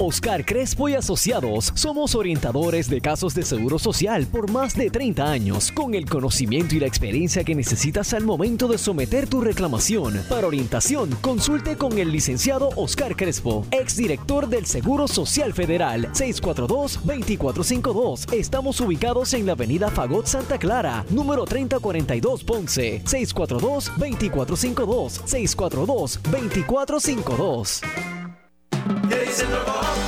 [0.00, 5.28] Oscar Crespo y Asociados somos orientadores de casos de seguro social por más de 30
[5.28, 10.22] años, con el conocimiento y la experiencia que necesitas al momento de someter tu reclamación.
[10.28, 18.32] Para orientación, consulte con el licenciado Oscar Crespo, exdirector del Seguro Social Federal, 642-2452.
[18.32, 28.17] Estamos ubicados en la avenida Fagot Santa Clara, número 3042 Ponce, 642-2452, 642-2452.
[28.88, 30.07] Days in the Ball.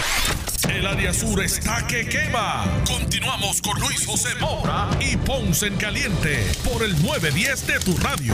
[0.69, 2.65] El área sur está que quema.
[2.87, 8.33] Continuamos con Luis José Moura y Ponce en Caliente por el 910 de tu radio.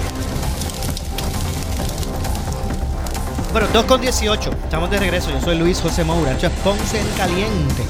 [3.51, 4.51] Bueno, 2 con 18.
[4.51, 5.31] Estamos de regreso.
[5.31, 6.33] Yo soy Luis José Moura.
[6.33, 7.83] Esto es Ponce en Caliente.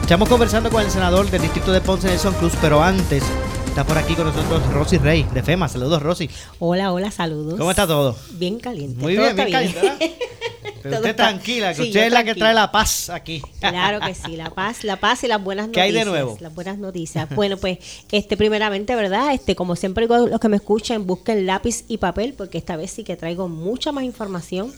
[0.00, 3.22] Estamos conversando con el senador del distrito de Ponce, Nelson Cruz, pero antes
[3.66, 5.68] está por aquí con nosotros Rosy Rey de FEMA.
[5.68, 6.28] Saludos, Rosy.
[6.58, 7.58] Hola, hola, saludos.
[7.58, 8.16] ¿Cómo está todo?
[8.32, 9.00] Bien caliente.
[9.00, 10.16] Muy todo bien, está bien caliente, ¿verdad?
[10.82, 13.40] Pero usted está- tranquila, que Sí, usted es la que trae la paz aquí.
[13.60, 15.86] Claro que sí, la paz, la paz y las buenas ¿Qué noticias.
[15.86, 16.36] hay de nuevo?
[16.40, 17.28] Las buenas noticias.
[17.34, 17.78] Bueno, pues,
[18.10, 19.32] este, primeramente, ¿verdad?
[19.34, 22.90] Este, como siempre digo, los que me escuchan, busquen lápiz y papel, porque esta vez
[22.90, 24.72] sí que traigo mucha más información.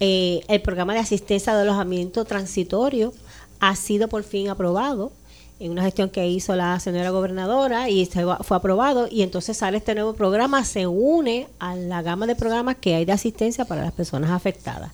[0.00, 3.12] Eh, el programa de asistencia de alojamiento transitorio
[3.60, 5.12] ha sido por fin aprobado
[5.60, 9.94] en una gestión que hizo la señora gobernadora y fue aprobado y entonces sale este
[9.94, 13.92] nuevo programa, se une a la gama de programas que hay de asistencia para las
[13.92, 14.90] personas afectadas.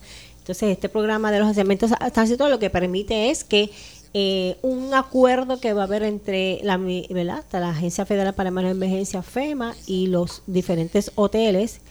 [0.49, 3.69] Entonces, este programa de los asentamientos transitorios lo que permite es que
[4.15, 7.45] eh, un acuerdo que va a haber entre la, ¿verdad?
[7.51, 11.81] La Agencia Federal para Manejo de Emergencia, FEMA, y los diferentes hoteles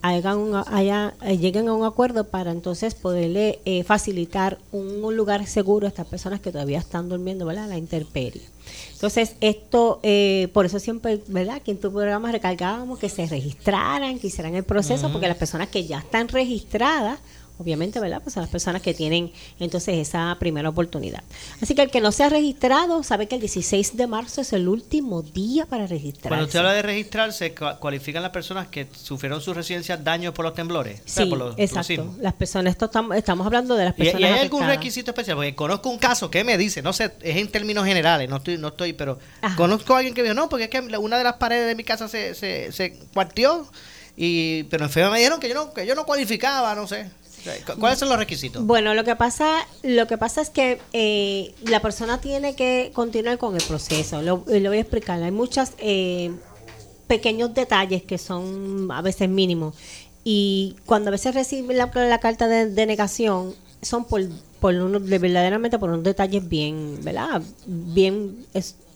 [0.00, 5.16] hagan un- haya- eh, lleguen a un acuerdo para entonces poderle eh, facilitar un, un
[5.16, 7.68] lugar seguro a estas personas que todavía están durmiendo, ¿verdad?
[7.68, 8.42] La intemperie.
[8.92, 11.60] Entonces, esto, eh, por eso siempre, ¿verdad?
[11.62, 15.66] Que en tu programa recalcábamos que se registraran, que hicieran el proceso, porque las personas
[15.68, 17.18] que ya están registradas,
[17.58, 18.20] obviamente, ¿verdad?
[18.22, 21.22] Pues son las personas que tienen entonces esa primera oportunidad.
[21.62, 24.52] Así que el que no se ha registrado, sabe que el 16 de marzo es
[24.52, 26.28] el último día para registrarse.
[26.28, 30.44] Cuando usted habla de registrarse, cua- cualifican las personas que sufrieron sus residencias daños por
[30.44, 31.00] los temblores.
[31.04, 32.14] o sea, Sí, por los- exacto.
[32.20, 35.36] Las personas, esto estamos, estamos hablando de las ¿Y, y personas hay algún requisito especial?
[35.36, 38.58] Porque conozco un caso que me dice, no sé, es en términos generales, no estoy,
[38.58, 39.18] no estoy, pero
[39.56, 41.74] conozco a alguien que me dijo, no, porque es que una de las paredes de
[41.76, 43.66] mi casa se, se, se cuartió,
[44.16, 47.10] y, pero en FEMA me dijeron que yo no, que yo no cualificaba, no sé.
[47.78, 48.64] ¿Cuáles son los requisitos?
[48.64, 53.38] Bueno, lo que pasa, lo que pasa es que eh, la persona tiene que continuar
[53.38, 54.22] con el proceso.
[54.22, 55.22] Lo, lo voy a explicar.
[55.22, 55.70] Hay muchos
[57.06, 59.74] pequeños detalles que son a veces mínimos.
[60.24, 64.22] Y cuando a veces reciben la, carta de, negación, son por,
[64.58, 67.42] por unos, de verdaderamente por unos detalles bien, ¿verdad?
[67.66, 68.46] Bien,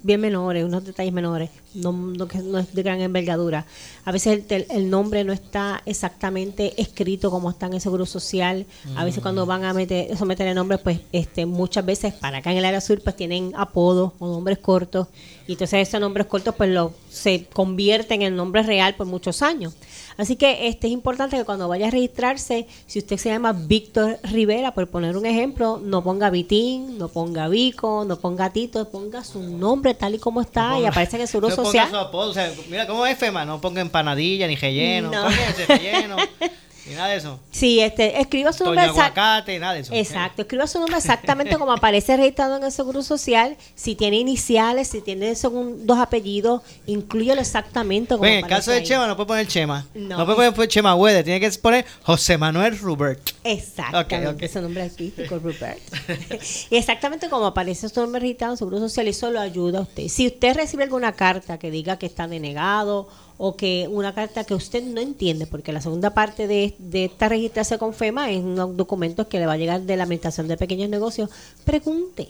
[0.02, 3.66] bien menores, unos detalles menores, no, no, que no es de gran envergadura.
[4.04, 8.06] A veces el, tel- el nombre no está exactamente escrito como está en el Seguro
[8.06, 8.66] Social.
[8.96, 12.50] A veces cuando van a meter, someter el nombre, pues este, muchas veces para acá
[12.52, 15.08] en el área sur, pues tienen apodos o nombres cortos.
[15.46, 19.74] Y entonces esos nombres cortos pues lo, se convierten en nombre real por muchos años.
[20.18, 24.18] Así que este es importante que cuando vaya a registrarse, si usted se llama Víctor
[24.24, 29.22] Rivera, por poner un ejemplo, no ponga Vitín, no ponga Vico, no ponga Tito, ponga
[29.22, 32.30] su nombre tal y como está y aparece en el Seguro no ponga su apodo,
[32.30, 33.44] o sea, mira, ¿cómo es FEMA?
[33.44, 35.22] No ponga empanadilla, ni relleno, No.
[35.22, 36.16] ponga ese relleno,
[36.88, 37.40] ni nada de eso.
[37.50, 39.92] Sí, este, escriba su nombre exact- aguacate, nada de eso.
[39.94, 43.56] Exacto, escriba su nombre exactamente como aparece registrado en el Seguro Social.
[43.74, 48.70] Si tiene iniciales, si tiene segun- dos apellidos, inclúyelo exactamente como Ven, en el caso
[48.70, 48.84] de ahí.
[48.84, 49.86] Chema no puede poner Chema.
[49.94, 50.18] No.
[50.18, 53.20] No, puede poner Chema Weather, tiene que poner José Manuel Rubert.
[53.44, 54.42] Exactamente, Ok, ok.
[54.42, 55.78] ese nombre artístico, Rupert.
[56.70, 59.82] y exactamente como aparece su nombre registrado en el Seguro Social, eso lo ayuda a
[59.82, 60.08] usted.
[60.08, 63.08] Si usted recibe alguna carta que diga que está denegado
[63.38, 67.28] o que una carta que usted no entiende, porque la segunda parte de, de esta
[67.28, 70.56] registrarse con FEMA es unos documentos que le va a llegar de la Administración de
[70.56, 71.30] Pequeños Negocios,
[71.64, 72.28] pregunte.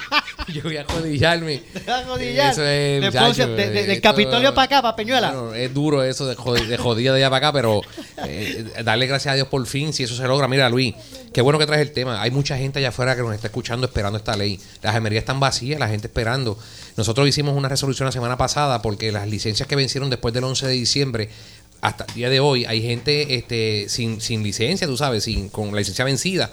[0.52, 1.62] yo voy a jodillarme.
[1.86, 2.52] a jodillar.
[2.52, 5.30] Eso es, De muchacho, Ponce, de- de- del Capitolio para acá, para Peñuela.
[5.32, 7.80] Bueno, es duro eso de, jod- de jodida de allá para acá, pero
[8.26, 10.46] eh, darle gracias a Dios por fin si eso se logra.
[10.48, 10.94] Mira, Luis,
[11.36, 12.22] qué bueno que traes el tema.
[12.22, 14.58] Hay mucha gente allá afuera que nos está escuchando esperando esta ley.
[14.80, 16.58] Las gemerías están vacías, la gente esperando.
[16.96, 20.66] Nosotros hicimos una resolución la semana pasada porque las licencias que vencieron después del 11
[20.66, 21.28] de diciembre
[21.82, 25.72] hasta el día de hoy hay gente este, sin, sin licencia, tú sabes, sin, con
[25.72, 26.50] la licencia vencida,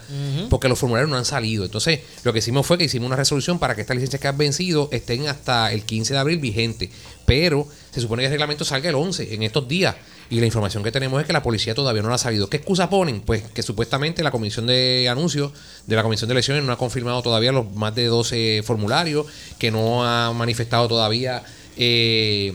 [0.50, 1.64] porque los formularios no han salido.
[1.64, 4.38] Entonces, lo que hicimos fue que hicimos una resolución para que estas licencias que han
[4.38, 6.90] vencido estén hasta el 15 de abril vigente.
[7.26, 9.96] Pero se supone que el reglamento salga el 11 en estos días.
[10.30, 12.50] Y la información que tenemos es que la policía todavía no lo ha sabido.
[12.50, 13.22] ¿Qué excusa ponen?
[13.22, 15.52] Pues que supuestamente la comisión de anuncios
[15.86, 19.28] de la comisión de elecciones no ha confirmado todavía los más de 12 formularios,
[19.60, 21.44] que no ha manifestado todavía
[21.78, 22.54] eh,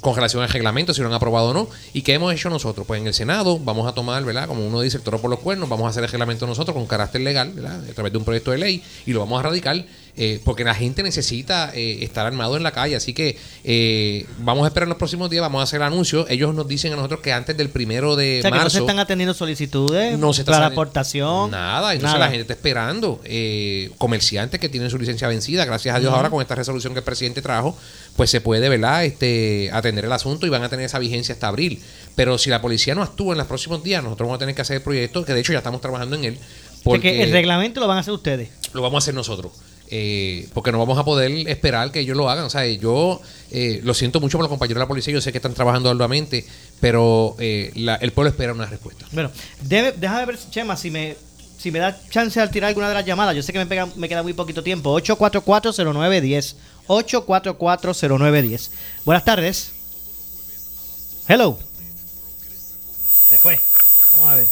[0.00, 1.68] con relación al reglamento, si lo han aprobado o no.
[1.92, 2.86] ¿Y qué hemos hecho nosotros?
[2.86, 4.46] Pues en el Senado vamos a tomar, ¿verdad?
[4.46, 6.86] Como uno dice, el toro por los cuernos, vamos a hacer el reglamento nosotros con
[6.86, 7.82] carácter legal, ¿verdad?
[7.88, 9.84] A través de un proyecto de ley y lo vamos a radicar
[10.16, 12.96] eh, porque la gente necesita eh, estar armado en la calle.
[12.96, 16.26] Así que eh, vamos a esperar los próximos días, vamos a hacer anuncios.
[16.28, 18.64] Ellos nos dicen a nosotros que antes del primero de O sea, que no se
[18.64, 18.78] marzo.
[18.80, 21.50] están atendiendo solicitudes No se está para aportación.
[21.50, 22.26] Nada, entonces nada.
[22.26, 23.20] la gente está esperando.
[23.24, 26.98] Eh, comerciantes que tienen su licencia vencida, gracias a Dios ahora con esta resolución que
[27.00, 27.76] el presidente trajo,
[28.16, 29.04] pues se puede, ¿verdad?
[29.04, 31.80] Este, atender el asunto y van a tener esa vigencia hasta abril.
[32.16, 34.62] Pero si la policía no actúa en los próximos días, nosotros vamos a tener que
[34.62, 36.34] hacer el proyecto, que de hecho ya estamos trabajando en él.
[36.34, 38.50] O sea, Porque que el reglamento lo van a hacer ustedes.
[38.72, 39.52] lo vamos a hacer nosotros.
[39.92, 42.44] Eh, porque no vamos a poder esperar que ellos lo hagan.
[42.44, 43.20] O sea, yo
[43.50, 45.90] eh, lo siento mucho por los compañeros de la policía, yo sé que están trabajando
[45.90, 46.46] arduamente,
[46.80, 49.04] pero eh, el pueblo espera una respuesta.
[49.12, 49.30] Bueno,
[49.62, 51.16] debe, déjame ver, Chema, si me,
[51.58, 53.34] si me da chance al tirar alguna de las llamadas.
[53.34, 54.94] Yo sé que me, pega- me queda muy poquito tiempo.
[55.00, 56.54] 844-0910.
[56.86, 58.70] 844-0910.
[59.04, 59.70] Buenas tardes.
[61.28, 61.58] Hello.
[63.28, 63.60] Se fue.
[64.14, 64.48] Vamos a ver.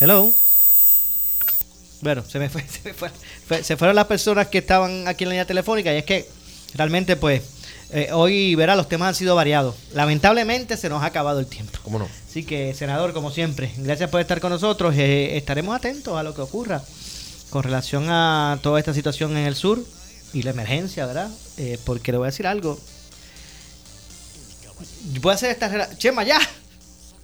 [0.00, 0.30] Hello.
[2.04, 3.10] Bueno, se me fue, se me fue-
[3.48, 6.28] fue- se fueron las personas que estaban aquí en la línea telefónica y es que
[6.74, 7.42] realmente pues
[7.90, 9.74] eh, hoy verá los temas han sido variados.
[9.94, 11.78] Lamentablemente se nos ha acabado el tiempo.
[11.82, 12.08] ¿Cómo no?
[12.28, 14.94] Así que, senador, como siempre, gracias por estar con nosotros.
[14.98, 16.82] Eh, estaremos atentos a lo que ocurra
[17.50, 19.82] con relación a toda esta situación en el sur
[20.32, 21.30] y la emergencia, ¿verdad?
[21.56, 22.78] Eh, porque le voy a decir algo.
[25.22, 25.96] Voy a hacer esta...
[25.96, 26.38] Chema, ya.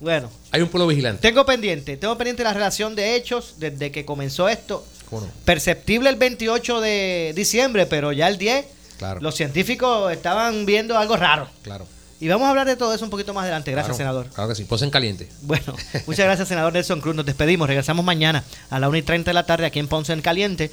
[0.00, 1.20] Bueno, Hay un pueblo vigilante.
[1.20, 4.84] tengo pendiente, tengo pendiente la relación de hechos desde que comenzó esto.
[5.08, 5.28] ¿Cómo no?
[5.44, 8.64] Perceptible el 28 de diciembre, pero ya el 10,
[8.98, 9.20] Claro.
[9.20, 11.48] los científicos estaban viendo algo raro.
[11.62, 11.86] Claro.
[12.20, 13.70] Y vamos a hablar de todo eso un poquito más adelante.
[13.70, 14.34] Gracias, Claro, senador.
[14.34, 14.64] Claro que sí.
[14.64, 15.28] Ponse en caliente.
[15.42, 15.74] Bueno,
[16.06, 17.14] muchas gracias, senador Nelson Cruz.
[17.16, 17.66] Nos despedimos.
[17.66, 20.70] Regresamos mañana a la 1 y 30 de la tarde aquí en Ponce en Caliente.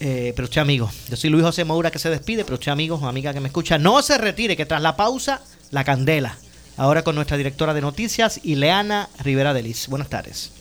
[0.00, 2.96] Eh, pero usted, amigo, yo soy Luis José Moura que se despide, pero usted, amigo
[3.00, 6.36] o amiga que me escucha, no se retire, que tras la pausa, la candela.
[6.76, 9.88] Ahora con nuestra directora de noticias, Ileana Rivera Delis.
[9.88, 10.52] Buenas tardes.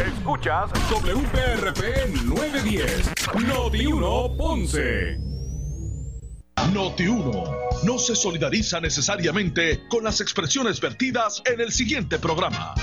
[0.00, 3.12] Escuchas WPRP 910,
[3.46, 5.18] Noti 1 Ponce.
[6.72, 7.44] Noti 1
[7.84, 12.74] no se solidariza necesariamente con las expresiones vertidas en el siguiente programa.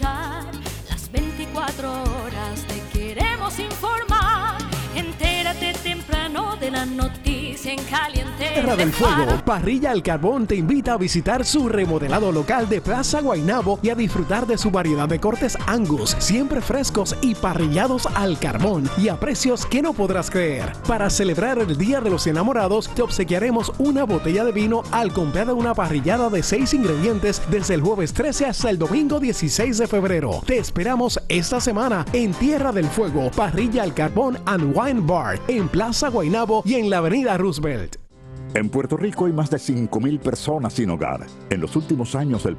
[0.00, 4.07] Las 24 horas te queremos informar.
[6.68, 8.50] De la noticia en caliente.
[8.52, 9.42] Tierra de del Fuego.
[9.42, 13.94] Parrilla al Carbón te invita a visitar su remodelado local de Plaza Guainabo y a
[13.94, 19.18] disfrutar de su variedad de cortes Angus, siempre frescos y parrillados al carbón y a
[19.18, 20.74] precios que no podrás creer.
[20.86, 25.50] Para celebrar el Día de los Enamorados, te obsequiaremos una botella de vino al comprar
[25.54, 30.42] una parrillada de 6 ingredientes desde el jueves 13 hasta el domingo 16 de febrero.
[30.44, 35.66] Te esperamos esta semana en Tierra del Fuego, Parrilla al Carbón and Wine Bar, en
[35.68, 37.96] Plaza Guainabo y en la Avenida Roosevelt.
[38.54, 41.26] En Puerto Rico hay más de 5.000 personas sin hogar.
[41.50, 42.56] En los últimos años, el